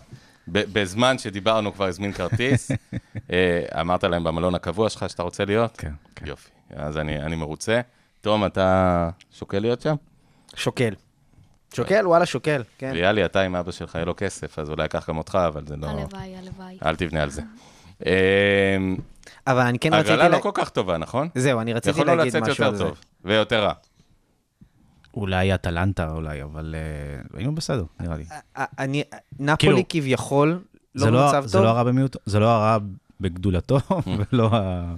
[0.48, 2.72] בזמן שדיברנו כבר הזמין כרטיס.
[3.32, 5.78] אה, אמרת להם במלון הקבוע שלך שאתה רוצה להיות?
[5.78, 6.26] כן, כן.
[6.28, 7.82] יופי, אז אני, אני מרוצה.
[8.22, 9.96] תום, אתה שוקל להיות שם?
[10.56, 10.94] שוקל.
[11.76, 12.92] שוקל, וואלה, שוקל, כן.
[12.94, 15.76] ריאלי, אתה עם אבא שלך, יהיה לו כסף, אז אולי אקח גם אותך, אבל זה
[15.78, 15.88] לא...
[15.88, 16.78] הלוואי, הלוואי.
[16.86, 17.42] אל תבנה על זה.
[18.06, 18.96] אמ,
[19.48, 20.10] אבל אני כן רציתי...
[20.10, 21.30] ההגרלה לה- לא כל כך טובה, נכון?
[21.36, 22.84] זהו, אני רציתי יכולנו להגיד לצאת משהו יותר על זה.
[22.84, 23.74] טוב, ויותר רע.
[25.14, 28.24] אולי אטלנטה, אולי, אבל אה, היינו בסדר, נראה לי.
[28.58, 29.04] אה, אני,
[29.40, 30.50] נפולי כאילו, כביכול
[30.96, 31.64] לא זה לא- במצב זה טוב.
[31.64, 32.78] לא הרע במיעוט, זה לא הרע
[33.22, 33.78] בגדולתו,
[34.32, 34.96] ולא ה...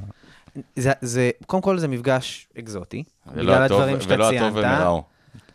[0.75, 3.03] זה, זה, קודם כל זה מפגש אקזוטי,
[3.33, 4.53] ולא בגלל הטוב- הדברים שאתה ולא ציינת.
[4.55, 5.03] הטוב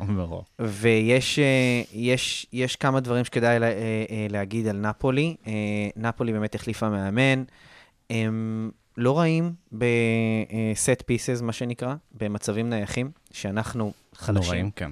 [0.01, 0.43] ומרעו.
[0.59, 1.45] ויש אה,
[1.93, 3.73] יש, יש כמה דברים שכדאי לה, אה,
[4.11, 5.37] אה, להגיד על נפולי.
[5.47, 5.53] אה,
[5.97, 7.43] נפולי באמת החליפה מאמן.
[8.11, 14.91] הם לא רעים בסט פיסס, מה שנקרא, במצבים נייחים, שאנחנו חלשים נוראים, כן.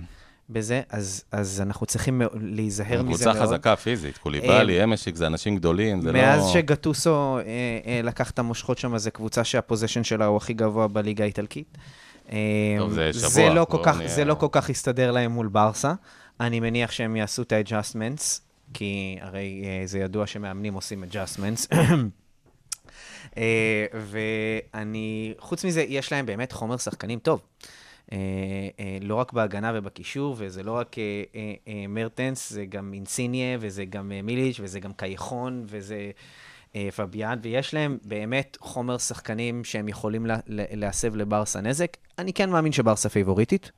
[0.51, 3.46] בזה, אז, אז אנחנו צריכים להיזהר מזה קבוצה מאוד.
[3.46, 6.18] חזקה פיזית, קוליבאלי, אמשיק, זה אנשים גדולים, זה לא...
[6.20, 7.42] מאז שגטוסו אה,
[7.86, 11.78] אה, לקח את המושכות שם, זו קבוצה שהפוזיישן שלה הוא הכי גבוה בליגה האיטלקית.
[12.32, 12.36] אה,
[12.78, 15.30] טוב, זה שבוע, זה לא, כל בוא כך, נהיה- זה לא כל כך יסתדר להם
[15.32, 15.92] מול ברסה.
[16.40, 18.40] אני מניח שהם יעשו את ה-adjustments,
[18.74, 21.74] כי הרי אה, זה ידוע שמאמנים עושים adjustments.
[23.37, 23.87] אה,
[24.72, 27.43] ואני, חוץ מזה, יש להם באמת חומר שחקנים טוב.
[28.12, 28.16] אה,
[28.81, 30.97] אה, לא רק בהגנה ובקישור, וזה לא רק
[31.89, 36.11] מרטנס, זה גם אינסיניה, וזה גם מיליץ', וזה גם קייחון, וזה
[36.97, 41.97] פביאן, ויש להם באמת חומר שחקנים שהם יכולים לה, לה- להסב לברסה נזק.
[42.18, 43.70] אני כן מאמין שברסה פייבוריטית,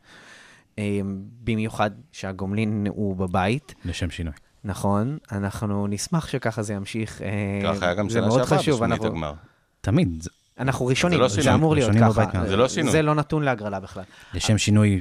[1.44, 3.74] במיוחד שהגומלין הוא בבית.
[3.84, 4.32] לשם שינוי.
[4.64, 7.22] נכון, אנחנו נשמח שככה זה ימשיך.
[7.22, 7.28] אה,
[7.74, 9.32] ככה היה גם זה שנה מאוד שעברה חשוב, בשמינית אנחנו- הגמר.
[9.80, 10.26] תמיד,
[10.58, 12.46] אנחנו ראשונים, זה לא זה אמור להיות ככה.
[12.46, 12.92] זה לא שינוי.
[12.92, 14.04] זה לא נתון להגרלה בכלל.
[14.34, 15.00] לשם שינוי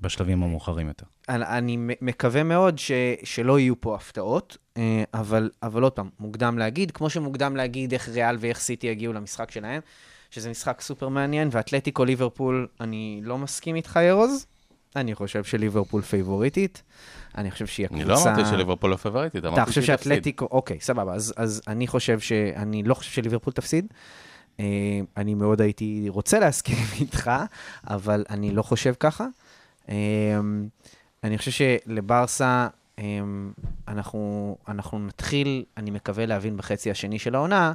[0.00, 1.06] בשלבים המאוחרים יותר.
[1.28, 2.90] אני, מקווה מאוד ש,
[3.24, 8.08] שלא יהיו פה הפתעות, אה, אבל, אבל עוד פעם, מוקדם להגיד, כמו שמוקדם להגיד איך
[8.08, 9.80] ריאל ואיך סיטי יגיעו למשחק שלהם,
[10.30, 14.46] שזה משחק סופר מעניין, ואתלטיקו ליברפול, אני לא מסכים איתך, ארוז.
[14.96, 16.82] אני חושב שליברפול פייבוריטית.
[17.38, 18.02] אני חושב שהיא הקבוצה...
[18.02, 20.12] אני לא אמרתי שליברפול לא פייבוריטית, אמרתי אתה חושב שהיא תפסיד.
[20.12, 22.32] שאתלטיקו, אוקיי, סבבה, אז, אז אני חושב ש...
[22.32, 23.86] אני לא חושב שליברפול תפסיד.
[24.60, 24.64] אה,
[25.16, 27.30] אני מאוד הייתי רוצה להסכים איתך,
[27.86, 29.26] אבל אני לא חושב ככה.
[29.88, 29.94] אה,
[31.24, 32.68] אני חושב שלברסה,
[32.98, 33.04] אה,
[33.88, 37.72] אנחנו, אנחנו נתחיל, אני מקווה להבין בחצי השני של העונה,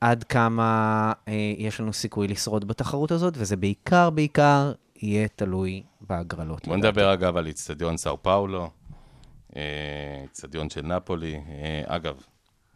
[0.00, 4.72] עד כמה אה, יש לנו סיכוי לשרוד בתחרות הזאת, וזה בעיקר, בעיקר
[5.02, 6.68] יהיה תלוי בהגרלות.
[6.68, 8.70] בוא נדבר אגב על איצטדיון סאו פאולו,
[9.56, 9.62] אה,
[10.22, 11.34] איצטדיון של נפולי.
[11.34, 12.14] אה, אגב,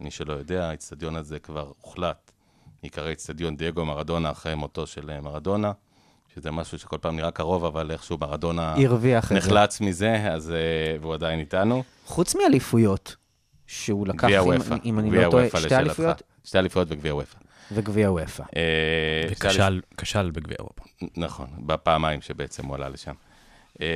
[0.00, 2.30] מי שלא יודע, האיצטדיון הזה כבר הוחלט.
[2.82, 5.72] ייקרא איצטדיון דייגו מרדונה אחרי מותו של אה, מרדונה,
[6.34, 8.74] שזה משהו שכל פעם נראה קרוב, אבל איכשהו מרדונה.
[9.36, 10.52] נחלץ מזה, אז,
[11.00, 11.82] והוא עדיין איתנו.
[12.06, 13.16] חוץ מאליפויות,
[13.66, 14.52] שהוא לקח, אם,
[14.84, 15.76] אם אני לא טועה, שתי.
[15.76, 17.38] אליפויות שתי אליפויות וגביע וופא.
[17.72, 18.42] וגביע וופא.
[18.56, 20.82] אה, וכשל כשל בגביע אירופה.
[21.16, 23.14] נכון, בפעמיים שבעצם הוא עלה לשם.
[23.80, 23.86] אה,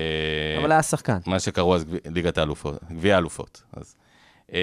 [0.60, 1.18] אבל היה שחקן.
[1.26, 3.62] מה שקראו אז ליגת האלופות, גביע האלופות.
[3.72, 3.96] אז
[4.52, 4.58] אה,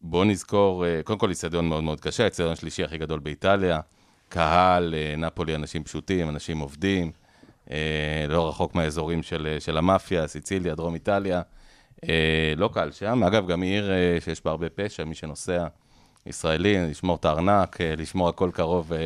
[0.00, 3.80] בואו נזכור, קודם כל איצטדיון מאוד מאוד קשה, האיצטדיון השלישי הכי גדול באיטליה,
[4.28, 7.12] קהל, נפולי, אנשים פשוטים, אנשים עובדים,
[8.28, 11.42] לא רחוק מהאזורים של, של המאפיה, סיציליה, דרום איטליה.
[12.56, 13.90] לא קל שם, אגב, גם עיר
[14.20, 15.66] שיש בה הרבה פשע, מי שנוסע,
[16.28, 18.98] ישראלי, לשמור את הארנק, אה, לשמור הכל קרוב אה,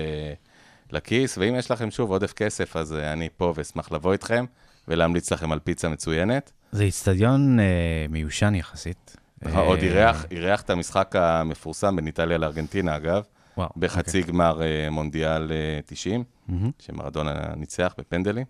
[0.92, 4.44] לכיס, ואם יש לכם שוב עודף כסף, אז אה, אני פה ואשמח לבוא איתכם
[4.88, 6.52] ולהמליץ לכם על פיצה מצוינת.
[6.72, 7.64] זה איצטדיון אה,
[8.08, 9.16] מיושן יחסית.
[9.54, 13.22] עוד אירח, אירח את המשחק המפורסם בין איטליה לארגנטינה, אגב,
[13.56, 14.32] וואו, בחצי אוקיי.
[14.32, 14.60] גמר
[14.90, 18.46] מונדיאל אה, 90, מהמם, שמרדונה ניצח בפנדלים.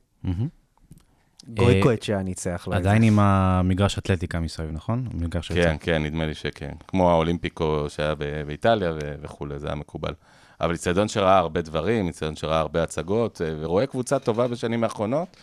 [1.48, 2.74] גויקואצ'ה ניצח לו.
[2.74, 5.08] עדיין עם המגרש אתלטיקה מסביב, נכון?
[5.14, 5.76] המגרש כן.
[5.80, 6.72] כן, נדמה לי שכן.
[6.88, 10.12] כמו האולימפיקו שהיה ב- באיטליה ו- וכולי, זה היה מקובל.
[10.60, 15.36] אבל איצטדיון שראה הרבה דברים, איצטדיון שראה הרבה הצגות, אה, ורואה קבוצה טובה בשנים האחרונות,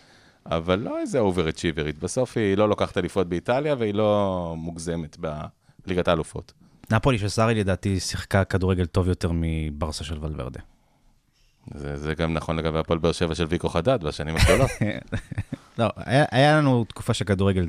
[0.46, 1.98] אבל לא איזה אובר-אצ'יברית.
[1.98, 5.16] בסוף היא לא לוקחת אליפות באיטליה, והיא לא מוגזמת
[5.86, 6.52] בליגת האלופות.
[6.90, 10.60] נפולי של סארי לדעתי שיחקה כדורגל טוב יותר מברסה של ולוורדה.
[11.74, 14.70] זה, זה גם נכון לגבי הפועל באר שבע של ויקו חדד בשנים הגדולות.
[15.78, 17.68] לא, היה, היה לנו תקופה של כדורגל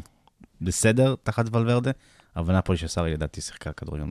[0.61, 1.91] בסדר תחת ולוורדה,
[2.35, 4.03] אבל נפולי של סארי לדעתי שיחקה כדורגל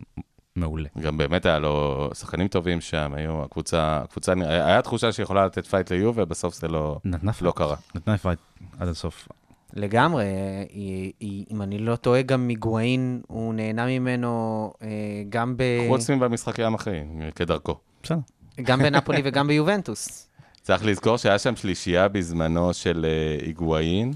[0.57, 0.89] מעולה.
[1.01, 5.47] גם באמת היה לו שחקנים טובים שם, היו, הקבוצה, הקבוצה, היה היה תחושה שהיא יכולה
[5.47, 7.77] לתת fight ליובה, בסוף זה לא, נתנה לא קרה.
[7.95, 8.39] נתנה fight
[8.79, 9.29] עד הסוף.
[9.73, 10.25] לגמרי,
[10.71, 14.89] היא, היא, אם אני לא טועה, גם היגואין, הוא נהנה ממנו אה,
[15.29, 17.77] גם, ב, חוץ מבמשחקי ים אחרים, כדרכו.
[18.03, 18.19] בסדר.
[18.65, 20.29] גם בנפולי וגם ביובנטוס.
[20.63, 24.13] צריך לזכור שהיה שם שלישייה בזמנו של אה, היגואין,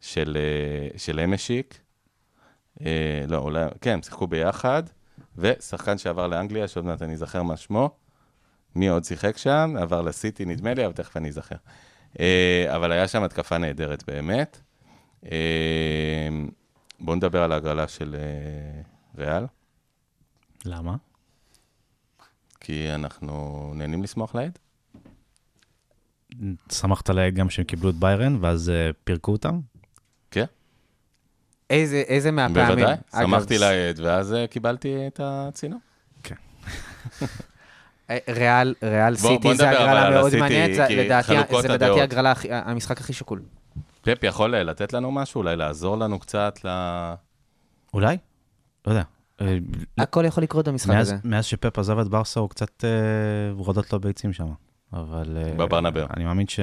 [0.00, 1.78] של, אה, של אמשיק.
[2.80, 4.82] אה, לא, אולי, כן, הם שיחקו ביחד,
[5.38, 7.90] ושחקן שעבר לאנגליה, שעוד מעט אני אזכר מה שמו.
[8.74, 9.74] מי עוד שיחק שם?
[9.78, 11.56] עבר לסיטי, נדמה לי, אבל תכף אני אזכר.
[12.20, 14.60] אה, אבל היה שם התקפה נהדרת באמת.
[15.32, 16.28] אה,
[17.00, 18.82] בואו נדבר על ההגרלה של אה,
[19.18, 19.44] ריאל,
[20.64, 20.96] למה?
[22.64, 23.32] כי אנחנו
[23.74, 24.58] נהנים לשמוח לעד.
[26.72, 29.60] שמחת להם גם שהם קיבלו את ביירן, ואז אה, פירקו אותם?
[30.30, 30.44] כן,
[31.70, 32.66] איזה, איזה מהפעמים?
[32.66, 32.94] בוודאי.
[33.12, 35.80] אגב, שמחתי לעד, ואז אה, קיבלתי את הצינור.
[38.10, 41.32] אה, ריאל, ריאל בוא- סיטי בוא זה הגרלה מאוד מעניינת, זה לדעתי-
[41.62, 42.00] זה לדעתי.
[42.00, 43.42] הגרלה, המשחק הכי שקול.
[44.02, 45.38] פפ יכול לתת לנו משהו?
[45.40, 46.68] אולי לעזור לנו קצת ל...
[47.94, 48.16] אולי?
[48.86, 49.02] לא יודע.
[49.40, 49.58] אה,
[49.98, 51.16] הכל יכול לקרות במשחק מאז, הזה.
[51.24, 54.46] מאז שפפ עזב את ברסה, הוא קצת אה, ורודות לו ביצים שם.
[54.92, 55.36] אבל...
[55.36, 56.06] אה, בברנבאו.
[56.16, 56.60] אני מאמין ש...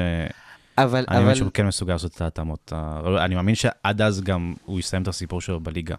[0.77, 2.73] אבל, אני מאמין שהוא כן מסוגל לעשות את ההתאמות.
[3.17, 5.95] אני מאמין שעד אז גם הוא יסיים את הסיפור שלו בליגה,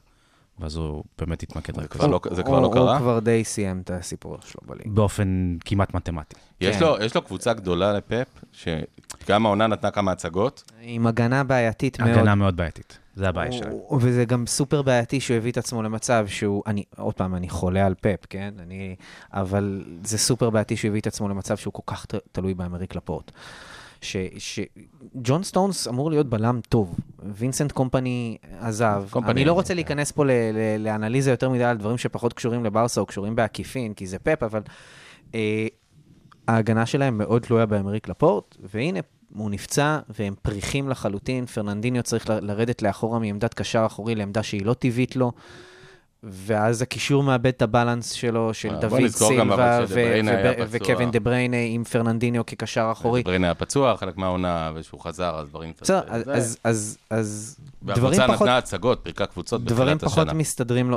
[0.58, 2.06] ואז הוא באמת יתמקד רק בזה.
[2.06, 2.92] לא- זה כבר לא קרה?
[2.92, 4.90] הוא כבר די סיים את הסיפור שלו בליגה.
[4.90, 6.36] באופן כמעט מתמטי.
[6.60, 6.82] יש, כן.
[6.82, 10.64] לו, יש לו קבוצה גדולה לפפ, שגם העונה נתנה כמה הצגות.
[10.80, 12.10] עם הגנה בעייתית מאוד.
[12.10, 13.72] הגנה מאוד בעייתית, זה הבעיה שלהם.
[14.00, 17.86] וזה גם סופר בעייתי שהוא הביא את עצמו למצב שהוא, אני, עוד פעם, אני חולה
[17.86, 18.54] על פאפ, כן?
[18.58, 18.96] אני,
[19.32, 22.94] אבל זה סופר בעייתי שהוא הביא את עצמו למצב שהוא כל כך ת- תלוי באמריק
[22.96, 23.30] לפורט.
[24.00, 24.61] ש, ש...
[25.14, 26.96] ג'ון סטונס אמור להיות בלם טוב,
[27.34, 29.04] וינסנט קומפני עזב.
[29.11, 29.74] קומפני, אני לא רוצה כן.
[29.74, 33.94] להיכנס פה ל, ל, לאנליזה יותר מדי על דברים שפחות קשורים לברסה או קשורים בעקיפין,
[33.94, 34.61] כי זה פאפ, אבל
[35.34, 35.66] אה,
[36.48, 39.00] ההגנה שלהם מאוד תלויה באמריק לפורט, והנה,
[39.34, 41.46] הוא נפצע, והם פריכים לחלוטין.
[41.46, 45.32] פרננדיניו צריך לרדת לאחורה מעמדת קשר אחורי לעמדה שהיא לא טבעית לו.
[46.22, 50.20] ואז הקישור מאבד את ה balance שלו, של אה, דוד סילבה ו-
[50.58, 50.64] ו-.
[50.70, 53.22] וקווין דה בריינה עם פרננדיניו כקשר אחורי.
[53.22, 55.72] בריינה היה פצוע, חלק מהעונה, ושהוא חזר, אז דברים.
[55.80, 56.00] בסדר,
[56.40, 56.96] זה- אז,
[57.82, 60.32] דברים והקבוצה פחות, נתנה הצגות, פירקה קבוצות בתחילת השנה.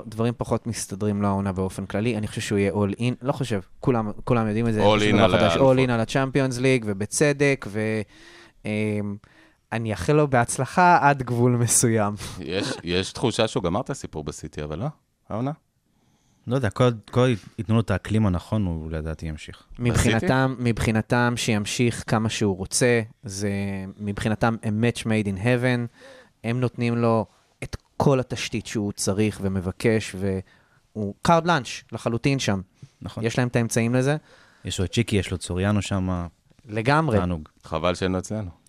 [0.05, 2.17] דברים פחות מסתדרים לו העונה באופן כללי.
[2.17, 4.11] אני חושב שהוא יהיה אול אין, לא חושב, כולם,
[4.47, 4.79] יודעים את זה.
[5.11, 5.43] In דבר על.
[5.43, 5.61] האליפות.
[5.61, 7.65] אול אין על הצ'מפיונס ליג, ובצדק,
[9.71, 12.13] ואני אאחל לו בהצלחה עד גבול מסוים.
[12.39, 14.85] יש- יש תחושה שהוא גמר את הסיפור בסיטי, אבל לא?
[15.33, 15.51] העונה?
[16.47, 19.63] לא יודע, כל כל ייתנו לו את האקלים הנכון, הוא לדעתי ימשיך.
[19.79, 23.49] מבחינתם, מבחינתם שימשיך כמה שהוא רוצה, זה
[23.97, 25.87] מבחינתם a match made in heaven,
[26.43, 27.25] הם נותנים לו
[27.63, 32.61] את כל התשתית שהוא צריך ומבקש, והוא carte blanche לחלוטין שם.
[33.01, 33.25] נכון.
[33.25, 34.17] יש להם את האמצעים לזה,
[34.65, 36.25] יש לו את צ'יקי, יש לו את סוריאנו שם,
[36.65, 37.17] לגמרי.
[37.17, 37.49] תענוג.
[37.63, 38.62] חבל שאין לו אצלנו.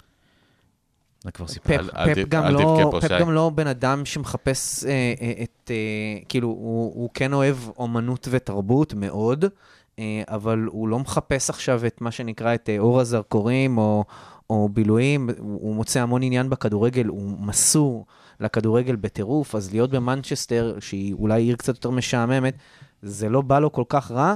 [1.25, 1.77] זה כבר סיפור.
[1.77, 3.09] פפ, אל- אל פפ, גם אל לא, פפ.
[3.21, 5.77] גם לא בן אדם שמחפש אה, אה, את, אה,
[6.29, 9.45] כאילו, הוא, הוא כן אוהב אומנות ותרבות מאוד,
[9.99, 14.05] אה, אבל הוא לא מחפש עכשיו את מה שנקרא את אה, אור הזרקורים או,
[14.51, 18.07] או בילויים, הוא, הוא מוצא המון עניין בכדורגל, הוא מסור
[18.41, 22.55] לכדורגל בטירוף, אז להיות במנצ'סטר, שהיא אולי עיר קצת יותר משעממת,
[23.03, 24.35] זה לא בא לו כל כך רע,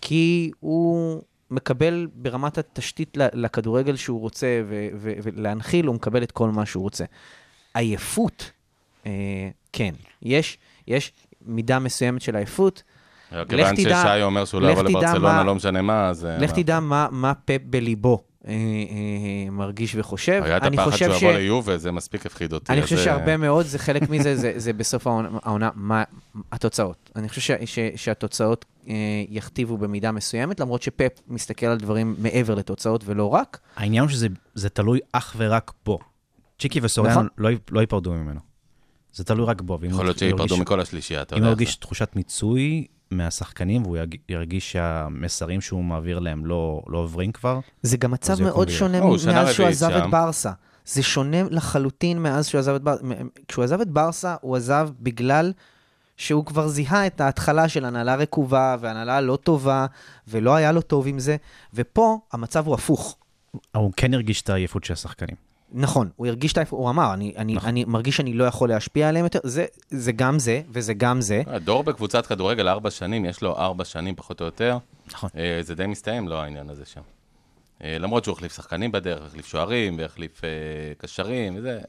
[0.00, 6.50] כי הוא מקבל ברמת התשתית לכדורגל שהוא רוצה, ו- ו- ולהנחיל, הוא מקבל את כל
[6.50, 7.04] מה שהוא רוצה.
[7.74, 8.50] עייפות,
[9.06, 9.12] אה,
[9.72, 11.12] כן, יש, יש
[11.46, 12.82] מידה מסוימת של עייפות.
[13.48, 16.24] כיוון תדע- ששי אומר שהוא לא יבוא לברצלונה, מה- לא משנה מה, אז...
[16.24, 16.50] אה, לך?
[16.52, 20.42] תדע מה, מה פפ בליבו אה, אה, מרגיש וחושב.
[20.44, 22.72] היה את אני הפחד חושב שהוא ש- יבוא ליובה, זה מספיק הפחיד אותי.
[22.72, 26.04] אני חושב אה, שהרבה מאוד, זה חלק מזה, זה, זה בסוף העונה, מה,
[26.52, 27.10] התוצאות.
[27.16, 28.94] אני חושב ש, ש, שהתוצאות אה,
[29.28, 33.60] יכתיבו במידה מסוימת, למרות שפפ מסתכל על דברים מעבר לתוצאות ולא רק.
[33.76, 35.98] העניין הוא שזה זה תלוי אך ורק בו.
[36.58, 37.28] צ'יקי וסוריאנו נכון.
[37.38, 38.40] לא, לא ייפרדו ממנו.
[39.12, 39.78] זה תלוי רק בו.
[39.82, 41.48] יכול הוא להיות שייפרדו מכל השלישייה, אתה אם יודע.
[41.48, 46.98] הוא איך ירגיש תחושת מיצוי מהשחקנים, והוא ירג- ירגיש שהמסרים שהוא מעביר להם לא, לא
[46.98, 48.68] עוברים כבר, זה גם מצב מאוד.
[48.68, 50.04] שונה שנה מאז שהוא עזב שם.
[50.04, 50.52] את ברסה.
[50.86, 53.02] זה שונה לחלוטין מאז שהוא עזב את ברסה.
[53.48, 55.52] כשהוא עזב את ברסה, הוא עזב בגלל
[56.16, 59.86] שהוא כבר זיהה את ההתחלה של הנהלה רקובה והנהלה לא טובה,
[60.28, 61.36] ולא היה לו טוב עם זה,
[61.74, 63.16] ופה המצב הוא הפוך.
[63.76, 65.36] הוא כן הרגיש את העייפות של השחקנים.
[65.72, 67.68] נכון, הוא הרגיש את האיפה, הוא אמר, אני, אני, נכון.
[67.68, 71.42] אני מרגיש שאני לא יכול להשפיע עליהם יותר, זה, זה גם זה, וזה גם זה.
[71.46, 74.78] הדור בקבוצת כדורגל ארבע שנים, יש לו ארבע שנים פחות או יותר.
[75.06, 75.30] נכון.
[75.36, 77.00] אה, זה די מסתיים, לא העניין הזה שם.
[77.84, 80.48] אה, למרות שהוא החליף שחקנים בדרך, החליף שוערים, והחליף אה,
[80.98, 81.80] קשרים, וזה,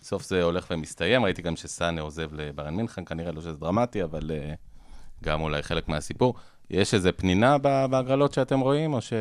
[0.00, 1.24] בסוף זה הולך ומסתיים.
[1.24, 4.54] ראיתי גם שסאנה עוזב לביירן מינכן, כנראה לא שזה דרמטי, אבל אה,
[5.24, 6.34] גם אולי חלק מהסיפור.
[6.70, 9.12] יש איזה פנינה בהגרלות שאתם רואים, או ש...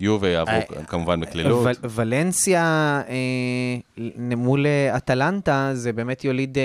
[0.00, 1.66] יובה יעברו אה, כמובן בקלילות.
[1.66, 2.62] ול, ולנסיה
[3.08, 4.04] אה,
[4.36, 6.58] מול אה, אטלנטה, זה באמת יוליד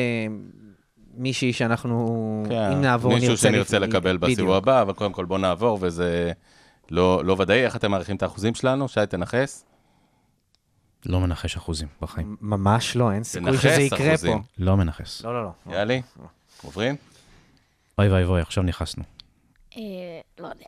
[1.18, 3.48] מישהי שאנחנו, כן, אם נעבור, מישהו נרצה...
[3.50, 4.18] שנרצה לפ- לקבל.
[4.18, 6.32] בסיבוב הבא, אבל קודם כל בוא נעבור, וזה
[6.92, 7.66] לא, לא ודאי.
[7.66, 8.88] איך אתם מעריכים את האחוזים שלנו?
[8.88, 9.66] שי, תנחס.
[11.06, 12.36] לא מנחש אחוזים בחיים.
[12.42, 14.38] ממש לא, אין סיכוי שזה יקרה אחוזים.
[14.40, 14.46] פה.
[14.58, 15.22] לא מנחש.
[15.26, 15.74] לא, לא, לא.
[15.74, 16.00] יאללה,
[16.64, 16.96] עוברים?
[17.98, 19.04] אוי ואי ואי, עכשיו נכנסנו.
[19.78, 19.82] אה,
[20.40, 20.66] לא יודע.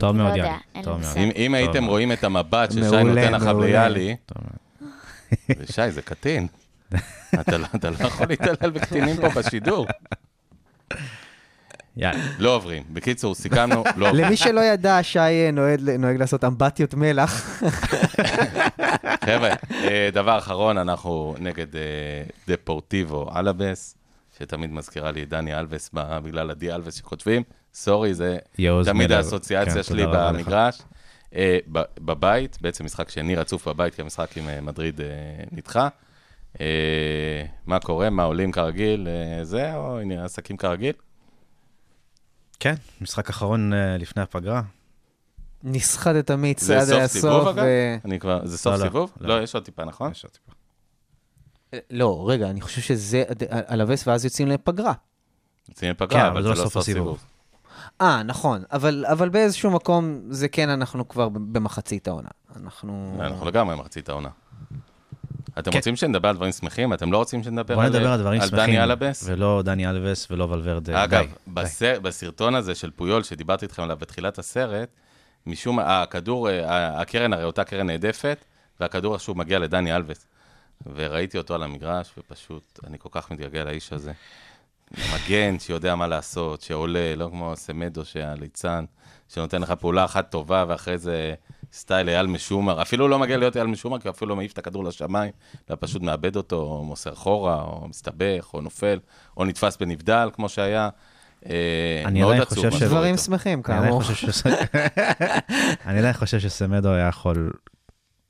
[0.00, 0.44] טוב מאוד, לא
[0.82, 0.98] טוב מאוד.
[0.98, 1.18] מושג.
[1.36, 1.84] אם, הייתם.
[1.84, 3.66] רואים את המבט ששי נותן עכשיו מעולה.
[3.88, 4.16] ליאלי,
[5.58, 6.46] ושי, זה קטין.
[7.40, 9.86] אתה, לא- אתה לא יכול להתעלל בקטינים פה בשידור.
[12.38, 12.82] לא עוברים.
[12.92, 14.24] בקיצור, סיכמנו, לא עוברים.
[14.24, 15.50] למי שלא ידע, שי אה,
[15.98, 17.60] נוהג, לעשות אמבטיות מלח.
[19.24, 21.80] חבר'ה, אה, דבר אחרון, אנחנו נגד אה,
[22.48, 23.94] דפורטיבו אלאבס,
[24.38, 27.42] שתמיד מזכירה לי את דני אלבס בגלל עדי אלבס שכותבים.
[27.74, 28.38] סורי, זה
[28.84, 29.12] תמיד.
[29.12, 30.04] האסוציאציה כן, שלי.
[30.12, 30.82] במגרש.
[31.34, 31.58] אה,
[31.98, 35.06] בבית, בעצם משחק שני רצוף בבית, כי המשחק עם אה, מדריד אה,
[35.52, 35.88] נדחה.
[37.66, 38.10] מה קורה?
[38.10, 39.08] מה עולים כרגיל?
[39.42, 40.92] זה, או הנה, עסקים כרגיל?
[42.60, 44.62] כן, משחק אחרון לפני הפגרה.
[45.62, 47.48] נסחט מיץ זה עד סוף סיבוב, הסוף.
[47.48, 47.64] אגב?
[47.66, 49.12] ו- אני כבר, זה סוף לא, לא, סיבוב?
[49.20, 49.36] לא.
[49.36, 50.10] לא, יש עוד טיפה, נכון?
[50.10, 50.52] יש עוד טיפה.
[51.90, 53.24] לא, רגע, אני חושב שזה
[53.66, 54.92] על הווס ואז יוצאים לפגרה.
[55.68, 57.24] יוצאים כן, לפגרה, אבל אבל זה לא סוף הסיבוב.
[58.00, 62.28] אה, נכון, אבל, אבל באיזשהו מקום זה כן, אנחנו כבר במחצית העונה.
[62.56, 63.18] אנחנו...
[63.20, 64.28] אנחנו לגמרי מחצית העונה.
[65.58, 65.78] אתם כן.
[65.78, 66.92] רוצים שנדבר על דברים שמחים?
[66.92, 68.64] אתם לא רוצים שנדבר על נדבר על דברים על שמחים.
[68.66, 69.24] דני אלאבס?
[69.26, 71.04] ולא דני אלבס ולא ולוורדה.
[71.04, 71.32] אגב, די, די.
[71.54, 74.88] בסר- בסרטון הזה של פויול, שדיברתי איתכם עליו בתחילת הסרט,
[75.46, 78.44] משום מה, הכדור, אה, הקרן הרי אותה קרן נעדפת,
[78.80, 80.26] והכדור איכשהו מגיע לדני אלבס.
[80.94, 84.12] וראיתי אותו על המגרש, ופשוט, אני כל כך מתגעגע לאיש הזה.
[84.98, 88.84] מגן שיודע מה לעשות, שעולה, לא כמו סמדו שהליצן,
[89.28, 91.34] שנותן לך פעולה אחת טובה, ואחרי זה
[91.72, 94.58] סטייל אייל משומר, אפילו לא מגיע להיות אייל משומר, כי הוא אפילו לא מעיף את
[94.58, 95.32] הכדור לשמיים,
[95.70, 98.98] אלא פשוט מאבד אותו, או מוסר אחורה, או מסתבך, או נופל,
[99.36, 100.88] או נתפס בנבדל, כמו שהיה.
[101.46, 103.16] אה, אני עדיין חושב ש- דברים.
[103.16, 104.02] שמחים, כאמור.
[105.86, 107.50] אני עדיין חושב שסמדו היה יכול,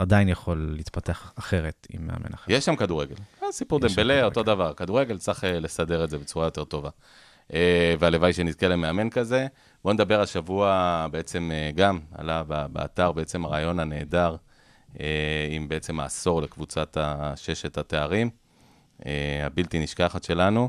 [0.01, 2.53] עדיין יכול להתפתח אחרת עם מאמן אחר.
[2.53, 3.15] יש שם כדורגל.
[3.43, 4.25] אה, סיפור דמבלה.
[4.25, 4.73] אותו דבר.
[4.73, 6.91] כדורגל צריך אה, לסדר את זה בצורה יותר טובה.
[7.55, 9.47] אה, והלוואי שנזכה למאמן כזה.
[9.85, 12.43] בואו נדבר השבוע, בעצם גם עלה
[12.73, 14.37] באתר בעצם הרעיון הנהדר,
[15.51, 18.31] עם בעצם העשור לקבוצת הששת התארים,
[19.45, 20.69] הבלתי נשכחת שלנו.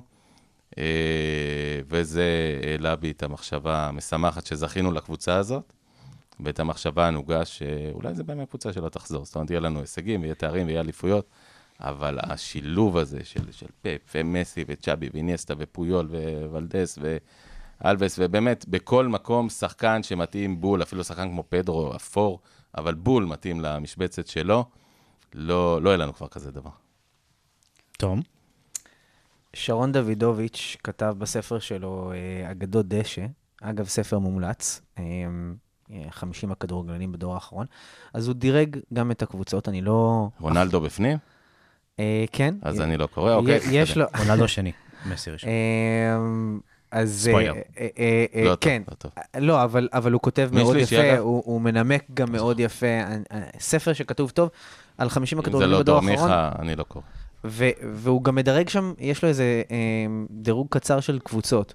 [1.90, 2.26] וזה
[2.64, 5.74] העלה בי את המחשבה המשמחת שזכינו לקבוצה הזאת,
[6.44, 9.26] ואת המחשבה הנהוגה שאולי זה באמת קבוצה שלא תחזור.
[9.26, 11.30] זאת אומרת, יהיה לנו הישגים, ויהיה תארים, ויהיה אליפויות,
[11.80, 16.10] אבל השילוב הזה של, של פפ ומסי וצ'אבי ואיניאסטה ופויול
[16.50, 17.00] וולדס
[17.82, 22.40] ואלווס, ובאמת, בכל מקום שחקן שמתאים בול, אפילו שחקן כמו פדרו, אפור,
[22.78, 24.66] אבל בול מתאים למשבצת שלו,
[25.34, 26.70] לא, לא יהיה לנו כבר כזה דבר.
[27.98, 28.22] תום,
[29.54, 33.26] שרון דוידוביץ' כתב בספר שלו, אה, אגדות דשא,
[33.62, 35.04] אגב, ספר מומלץ, אה,
[36.10, 37.66] 50 הכדורגלנים בדור האחרון,
[38.14, 40.30] אז הוא דירג גם את הקבוצות, אני לא...
[40.40, 41.18] רונלדו בפנים?
[42.00, 42.56] אה, כן.
[42.62, 43.60] אז אה, אני לא קורא, אוקיי.
[43.72, 43.98] יש.
[43.98, 44.06] לו...
[44.18, 44.72] רונלדו שני,
[45.06, 45.50] מסי ראשון.
[45.50, 46.60] אמ,
[46.92, 47.28] אז...
[47.30, 47.54] ספוילר.
[47.54, 48.82] אה, אה, אה, אה, לא כן.
[48.92, 49.12] לא טוב.
[49.38, 51.18] לא, אבל, אבל הוא כותב מאוד יפה?
[51.18, 52.86] הוא, הוא מנמק גם מאוד יפה.
[52.86, 54.50] אה, אה, ספר שכתוב טוב
[54.98, 56.30] על 50 אם זה הכדורגלנים לא בדור דור האחרון.
[56.30, 57.04] מיכה, אני לא קורא.
[57.94, 59.78] והוא גם מדרג שם, יש לו איזה אה,
[60.30, 61.74] דירוג קצר של קבוצות,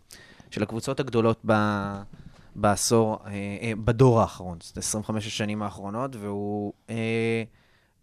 [0.50, 1.96] של הקבוצות הגדולות ב-
[2.60, 3.30] בעשור, אה,
[3.62, 7.42] אה, בדור האחרון, זאת 25 השנים האחרונות, והוא אה,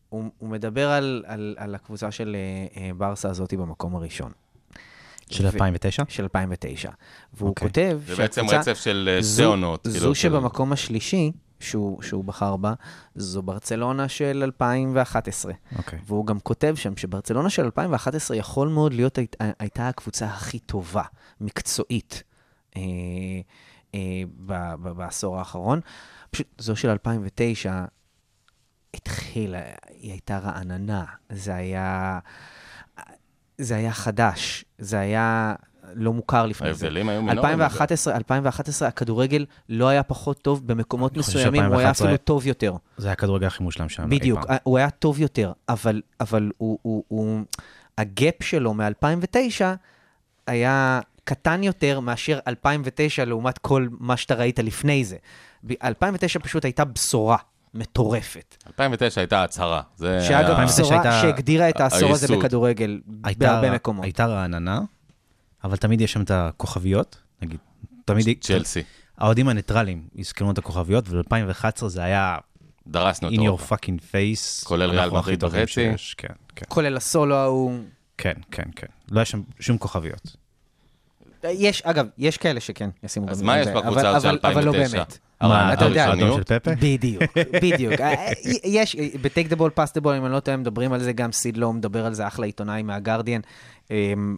[0.09, 4.31] הוא, הוא מדבר על, על, על הקבוצה של אה, אה, ברסה הזאת במקום הראשון.
[5.31, 6.03] של ו- 2009?
[6.09, 6.89] של 2009.
[7.33, 7.67] והוא אוקיי.
[7.67, 9.81] כותב זה בעצם רצף של אה, שתי זו- עונות.
[9.87, 12.73] כאילו, זו של- שבמקום השלישי, שהוא, שהוא בחר בה,
[13.15, 15.53] זו ברצלונה של 2011.
[15.77, 15.99] אוקיי.
[16.07, 19.27] והוא גם כותב שם שברצלונה של 2011 יכול מאוד להיות, הי-
[19.59, 21.03] הייתה הקבוצה הכי טובה,
[21.41, 22.23] מקצועית,
[22.75, 23.41] אה, אה,
[24.45, 25.79] ב- ב- בעשור האחרון.
[26.31, 27.85] פשוט זו של 2009
[28.93, 32.19] התחילה, היא הייתה רעננה, זה היה,
[33.57, 35.55] זה היה חדש, זה היה
[35.93, 36.85] לא מוכר לפני זה.
[36.85, 37.61] ההבדלים היו מינוריים.
[37.61, 42.75] 2011, 2011 הכדורגל לא היה פחות טוב, במקומות מסוימים הוא היה 2011 אפילו טוב יותר.
[42.97, 44.57] זה היה הכדורגל הכי מושלם שלנו אי בדיוק, פעם.
[44.63, 47.41] הוא היה טוב יותר, אבל, אבל הוא, הוא, הוא,
[47.97, 49.63] הגאפ שלו מ-2009
[50.47, 55.17] היה קטן יותר מאשר 2009 לעומת כל מה שאתה ראית לפני זה.
[55.63, 57.37] ב- 2009 פשוט הייתה בשורה
[57.73, 58.55] מטורפת.
[58.67, 59.81] 2009 הייתה הצהרה.
[59.95, 62.37] זה שאגב, היה- 2009 בשורה הייתה- שהגדירה את העשור הזה.
[62.37, 64.03] בכדורגל הייתה- בהרבה מקומות.
[64.03, 64.81] הייתה רעננה,
[65.63, 67.59] אבל תמיד יש שם את הכוכביות, נגיד,
[68.05, 68.37] תמיד...
[68.41, 68.83] צ'לסי.
[69.17, 72.37] האוהדים הניטרלים יזכרו את הכוכביות, וב-2011 זה היה
[72.87, 74.65] דרסנו את in your fucking face.
[74.65, 75.91] כולל ריאל מדריד טובים וחצי.
[76.17, 76.65] כן, כן.
[76.67, 77.79] כולל הסולו ההוא.
[78.17, 78.87] כן, כן, כן.
[79.11, 80.35] לא היה שם שום כוכביות.
[81.51, 84.21] יש, אגב, יש כאלה שכן ישימו אז גם מה את יש זה, בקבוצה אבל- הזאת
[84.31, 84.97] של אבל- אבל לא 2009?
[85.03, 85.17] באמת.
[85.73, 86.47] אתה יודע, הראשוניות?
[86.47, 86.71] של פפה?
[86.75, 87.23] בדיוק,
[87.61, 87.93] בדיוק.
[88.01, 88.31] אה,
[88.63, 91.31] יש, ב-Take the ball, pass the ball, אם אני לא טועה, מדברים על זה, גם
[91.31, 93.41] סידלו מדבר על זה, אחלה עיתונאי מהגרדיאן,
[93.91, 94.37] אמ,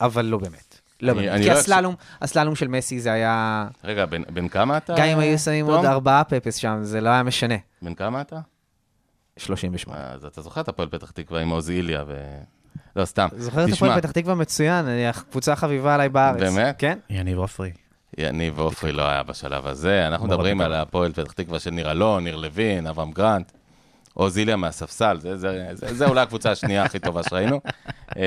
[0.00, 0.80] אבל לא באמת.
[1.02, 1.40] לא באמת.
[1.42, 3.66] כי לא הסללום, הסללום של מסי זה היה...
[3.84, 4.94] רגע, בן כמה אתה?
[4.98, 5.66] גם אם היו שמים?
[5.66, 7.54] עוד ארבעה פפס שם, זה לא היה משנה.
[7.82, 8.40] בן כמה אתה?
[9.38, 10.12] 38.
[10.12, 12.14] אז אתה זוכר את הפועל פתח תקווה עם עוז איליה ו...
[12.96, 13.28] לא, סתם.
[13.36, 16.40] זוכר את הפועל פתח תקווה מצוין, הקבוצה החביבה עליי בארץ.
[16.40, 16.74] באמת?
[16.78, 16.98] כן?
[17.10, 17.70] יניב עופרי.
[18.18, 20.06] יניב עופרי לא היה בשלב הזה.
[20.06, 20.60] אנחנו מדברים.
[20.60, 23.52] על הפועל פתח תקווה של ניר אלון, ניר לוין, אברהם גרנט,
[24.14, 27.60] עוז איליה מהספסל, זה- זה- זה זה אולי הקבוצה השנייה הכי טובה שראינו.
[28.16, 28.22] אה,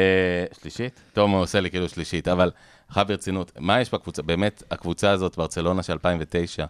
[0.61, 0.99] שלישית?
[1.13, 2.51] תום עושה לי כאילו שלישית, אבל
[2.87, 4.21] עכשיו ברצינות, מה יש בקבוצה?
[4.21, 6.65] באמת, הקבוצה הזאת, ברצלונה של 2009,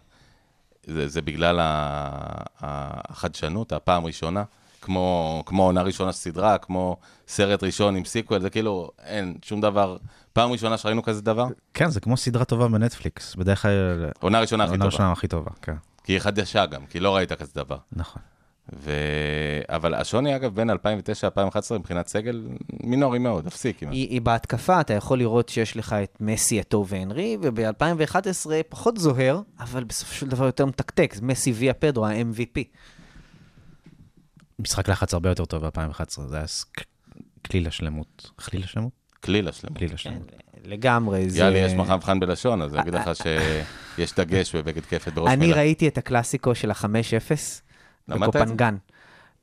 [0.85, 1.59] זה, זה בגלל
[2.61, 4.43] החדשנות, הפעם ראשונה,
[4.81, 9.61] כמו, כמו עונה ראשונה של סדרה, כמו סרט ראשון עם sequel, זה כאילו, אין שום
[9.61, 9.97] דבר.
[10.33, 11.47] פעם ראשונה שראינו כזה דבר?
[11.73, 13.35] כן, זה כמו סדרה טובה בנטפליקס.
[13.35, 14.09] בדרך כלל...
[14.19, 14.83] עונה ראשונה הכי טובה.
[14.83, 15.75] הראשונה הכי טובה, כן.
[16.03, 17.77] כי היא חדשה גם, כי לא ראית כזה דבר.
[17.91, 18.21] נכון.
[18.73, 18.91] ו...
[19.69, 20.73] אבל השוני, אגב, בין 2009-2011
[21.71, 22.47] מבחינת סגל,
[22.83, 23.93] מינורי מאוד, אפסי כמעט.
[23.93, 29.41] היא, היא בהתקפה, אתה יכול לראות שיש לך את מסי, אטו והנרי, וב-2011 פחות זוהר,
[29.59, 32.63] אבל בסופו של דבר יותר מתקתק, מסי ויה פדרו, ה-MVP.
[34.59, 36.45] משחק לחץ הרבה יותר טוב ב-2011, זה היה
[37.45, 38.31] כליל השלמות.
[38.45, 38.91] כליל השלמות?
[39.23, 39.73] כליל השלם.
[39.73, 40.31] כליל השלמות.
[40.65, 41.39] לגמרי, זה...
[41.39, 45.45] יאללה, יש מחר מבחן בלשון, אז אני אגיד לך שיש דגש בבגד כפת בראש אני
[45.45, 45.57] מילה.
[45.57, 48.39] ראיתי את הקלאסיקו של ה-5-0 למדת את זה?
[48.39, 48.77] בקופנגן.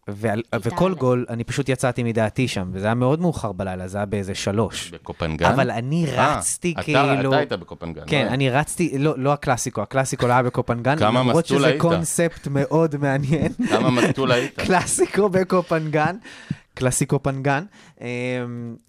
[0.08, 0.94] ועל, וכל.
[0.94, 4.90] גול, אני פשוט יצאתי מדעתי שם, וזה היה מאוד מאוחר בלילה, זה היה באיזה שלוש.
[4.90, 5.46] בקופנגן?
[5.46, 7.30] אבל אני אה, רצתי כאילו...
[7.30, 8.02] אתה היית בקופנגן.
[8.06, 8.30] כן, לא?
[8.30, 11.80] אני רצתי, לא, לא הקלאסיקו, הקלאסיקו לא היה בקופנגן, כמה למרות שזה היית?
[11.80, 13.52] קונספט מאוד מעניין.
[13.70, 14.60] כמה מסטול היית?
[14.60, 16.16] קלאסיקו בקופנגן,
[16.74, 17.64] קלאסיקו פנגן,
[18.00, 18.06] אמ,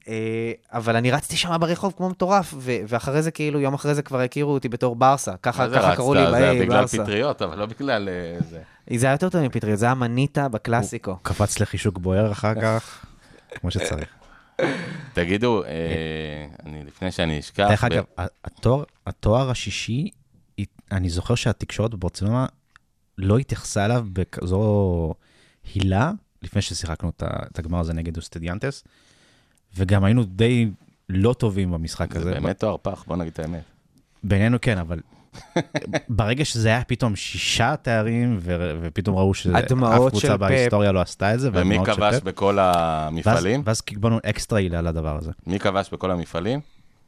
[0.07, 4.19] אה, אבל אני רצתי שם ברחוב כמו מטורף, ואחרי זה כאילו, יום אחרי זה כבר
[4.19, 6.31] הכירו אותי בתור ברסה, ככה זה קראו לי רצת?
[6.31, 7.03] זה היה באי, בגלל ברסה.
[7.03, 8.59] פטריות, אבל לא בגלל אה, זה.
[8.95, 11.17] זה היה יותר טוב מפטריות, זה היה מניטה בקלאסיקו.
[11.21, 13.05] קפץ לחישוק בוער אחר כך,
[13.55, 14.09] כמו שצריך.
[15.13, 15.69] תגידו, אה,
[16.65, 17.67] אני לפני שאני אשכח...
[17.69, 18.03] דרך אגב,
[19.05, 20.09] התואר- השישי,
[20.91, 22.45] אני זוכר שהתקשורת בברצלונה
[23.17, 25.13] לא התייחסה אליו בכזו
[25.73, 26.11] הילה,
[26.41, 28.83] לפני ששיחקנו את הגמר הזה נגד אוסטדיאנטס,
[29.77, 30.69] וגם היינו די
[31.09, 32.31] לא טובים במשחק זה הזה.
[32.31, 33.63] באמת תואר פח, בוא נגיד את האמת.
[34.23, 34.99] בינינו כן, אבל
[36.09, 40.39] ברגע שזה היה פתאום שישה תארים, ו- ופתאום ראו שאף של קבוצה פפ.
[40.39, 42.15] בהיסטוריה לא עשתה את זה, ומי של כבש.
[42.23, 43.61] בכל המפעלים?
[43.65, 45.31] ואז קיבלנו אקסטרה הילה לדבר הזה.
[45.47, 46.59] מי כבש בכל המפעלים?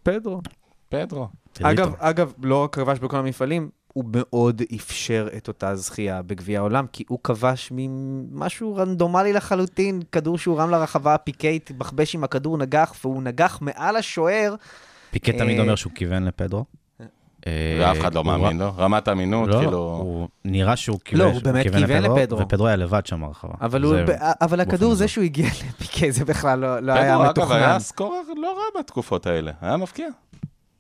[0.04, 0.42] פדרו.
[0.90, 1.28] פדרו.
[1.62, 6.86] אגב, אגב, לא רק כבש בכל המפעלים, הוא מאוד אפשר את אותה זכייה בגביע העולם,
[6.92, 12.94] כי הוא כבש ממשהו רנדומלי לחלוטין, כדור שהוא רם לרחבה, פיקי התבחבש עם הכדור, נגח,
[13.04, 14.56] והוא נגח מעל השוער.
[15.12, 16.66] פיקט תמיד אה, אומר שהוא כיוון לפדרו.
[17.48, 18.72] אה, ואף אחד לא מאמין לו.
[18.78, 19.78] רמת אמינות, לא, לא, כאילו...
[19.78, 22.40] הוא נראה שהוא לא, כיוון הוא באמת כיוון לפדרו.
[22.40, 23.54] ופדרו היה לבד שם ברחבה.
[24.42, 25.08] אבל, הכדור, זה.
[25.08, 27.56] שהוא הגיע לפיקי, זה בכלל לא, לא היה פדרו, אגב, מתוכנן.
[27.58, 29.52] היה סקורר לא רע בתקופות האלה.
[29.62, 30.08] היה מבקיע.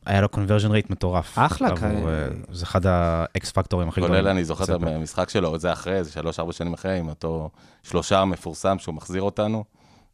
[0.05, 1.34] היה לו conversion rate מטורף.
[1.39, 1.99] אחלה, כאלה.
[2.10, 4.22] אה, זה אחד ה X factor ים הכי גדולים.
[4.22, 7.49] כולל, אני זוכר את המשחק שלו, זה אחרי, זה שלוש-ארבע שנים אחרי, עם אותו
[7.84, 9.64] שלושה מפורסם שהוא מחזיר אותנו.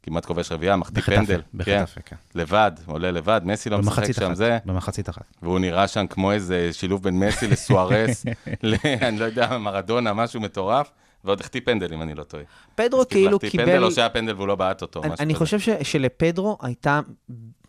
[0.06, 1.42] כמעט כובש רביעייה, מחטיא פנדל.
[1.42, 2.16] כן, בחטאפה, כן.
[2.36, 5.24] לבד, עולה לבד, מסי לא משחק במחצית שם אחת, זה, במחצית אחת.
[5.42, 8.26] והוא נראה שם כמו איזה שילוב בין מסי לסוארס,
[8.64, 10.92] ל- אני לא יודע, מרדונה, משהו מטורף,
[11.24, 12.44] ועוד החטיא פנדל, אם אני לא טועה.
[12.76, 13.66] פדרו כאילו קיבל...
[13.66, 15.36] פנדל או שהיה פנדל והוא לא בעט אותו, אני, אני.
[15.36, 17.00] חושב ש, שלפדרו הייתה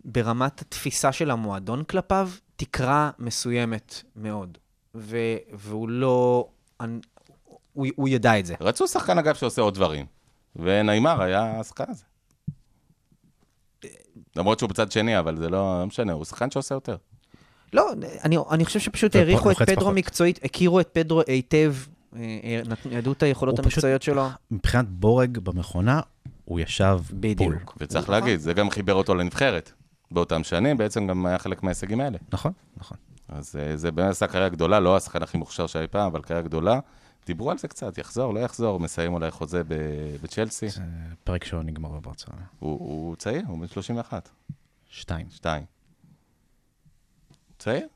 [0.05, 4.59] ברמת התפיסה של המועדון כלפיו תקרה מסוימת מאוד.
[4.95, 5.19] ו,
[5.53, 6.49] והוא לא...
[6.81, 6.99] אני,
[7.73, 8.55] הוא, הוא ידע את זה.
[8.61, 10.07] רצו שחקן, אגב, שעושה עוד דברים,
[10.57, 12.05] וניימר היה השחקן הזה.
[14.37, 16.97] למרות שהוא בצד שני, אבל זה לא, לא משנה, הוא שחקן שעושה יותר.
[17.73, 17.93] לא,
[18.25, 19.95] אני, אני חושב שפשוט העריכו את פדרו פחות.
[19.95, 21.75] מקצועית, הכירו את פדרו היטב,
[22.17, 22.61] אה, אה,
[22.91, 24.27] ידעו את היכולות הוא פשוט- המקצועיות שלו.
[24.51, 26.01] מבחינת בורג במכונה,
[26.45, 27.19] הוא ישב בול.
[27.21, 27.77] בדיוק.
[27.81, 29.73] וצריך להגיד, זה גם חיבר אותו לנבחרת.
[30.11, 32.19] באותם שנים, בעצם גם היה חלק מההישגים האלה.
[32.33, 32.97] נכון, נכון.
[33.29, 36.43] אז אה, זה באמת עשה קריירה גדולה, לא השחקן הכי מוכשר שהיה פעם, אבל קריירה
[36.45, 36.81] גדולה.
[37.27, 39.75] דיברו על זה קצת, יחזור, לא יחזור, מסיים אולי חוזה ב-
[40.23, 40.69] בצ'לסי.
[40.69, 40.81] זה
[41.25, 42.43] פרק שהוא נגמר בברצלונה.
[42.59, 44.29] הוא, הוא צעיר, הוא בן 31,
[44.91, 45.27] שתיים.
[45.31, 45.65] שתיים.
[47.59, 47.87] צעיר?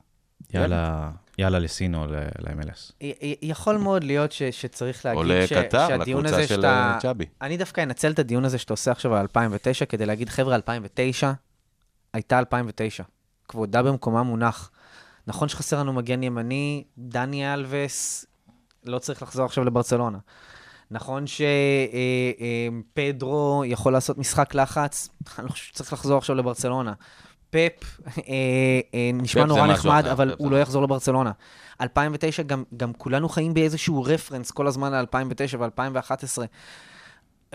[0.53, 2.91] יאללה, יאללה לסינו ל- ל-MLS.
[3.01, 6.55] י- י- יכול מאוד להיות ש, שצריך להגיד או ש, לקטר, שהדיון לקבוצה הזה של
[6.55, 6.91] שאתה...
[6.93, 7.25] אה, צ'אבי.
[7.41, 11.31] אני דווקא אנצל את הדיון הזה שאתה עושה עכשיו על 2009 כדי להגיד, חבר'ה, 2009
[12.13, 13.03] הייתה 2009.
[13.47, 14.71] כבודה במקומה מונח.
[15.27, 18.25] נכון שחסר לנו מגן ימני, דני אלווס
[18.85, 20.17] לא צריך לחזור עכשיו לברצלונה.
[20.91, 21.23] נכון
[22.93, 25.09] שפדרו יכול לעשות משחק לחץ,
[25.39, 26.93] אני לא חושב שצריך לחזור עכשיו לברצלונה.
[27.49, 28.13] פפ אה,
[28.93, 30.57] אה, נשמע נורא נחמד, אבל הוא לא.
[30.57, 31.31] יחזור לברצלונה.
[31.81, 36.37] 2009, גם, גם כולנו חיים באיזשהו רפרנס כל הזמן ל-2009 ו-2011.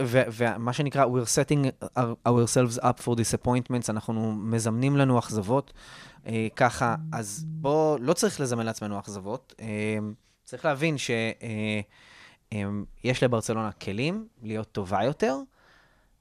[0.01, 5.73] ומה שנקרא, we're setting our- ourselves up for disappointments, אנחנו מזמנים לנו אכזבות.
[6.27, 9.55] אה, ככה, אז בואו, לא צריך לזמן לעצמנו אכזבות.
[10.47, 11.85] אה, צריך להבין שיש
[13.23, 15.37] לברצלונה כלים להיות טובה יותר,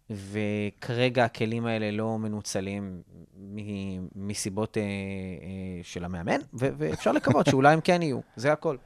[0.09, 3.01] וכרגע הכלים האלה לא מנוצלים
[4.15, 4.87] מסיבות אה, אה,
[5.83, 8.77] של המאמן, ואפשר לקוות שאולי הם כן יהיו, זה הכל.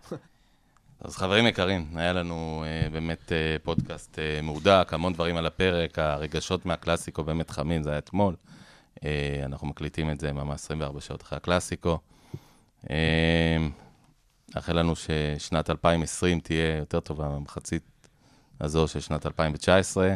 [1.02, 6.00] אז חברים יקרים, היה לנו אה, באמת אה, פודקאסט אה, מהודק, המון דברים על הפרק,
[6.00, 8.36] הרגשות מהקלאסיקו באמת חמים, זה היה אתמול.
[9.04, 12.00] אה, אנחנו מקליטים את זה ממש 24 שעות אחרי הקלאסיקו.
[12.90, 13.58] אה,
[14.56, 17.84] נאחל לנו ששנת 2020 תהיה יותר טובה מהמחצית
[18.62, 20.16] הזו של שנת 2019.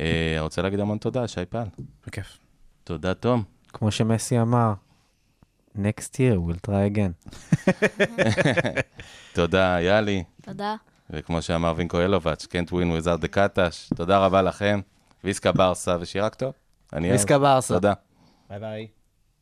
[0.00, 1.66] אה, רוצה להגיד המון תודה, שי פעל.
[2.06, 2.38] בכיף.
[2.84, 3.42] תודה, תום.
[3.68, 4.72] כמו שמסי אמר,
[5.76, 7.30] next year we'll try again.
[9.34, 10.24] תודה, יאלי.
[10.42, 10.76] תודה.
[11.10, 13.88] וכמו שאמר וינקו אלובץ', can't win without the קטש.
[13.94, 14.80] תודה רבה לכם.
[15.24, 15.96] ויסקה ברסה.
[16.92, 17.18] אני אוהב.
[17.18, 17.74] ויסקה ברסה.
[17.74, 17.92] תודה.
[18.50, 18.99] ביי ביי.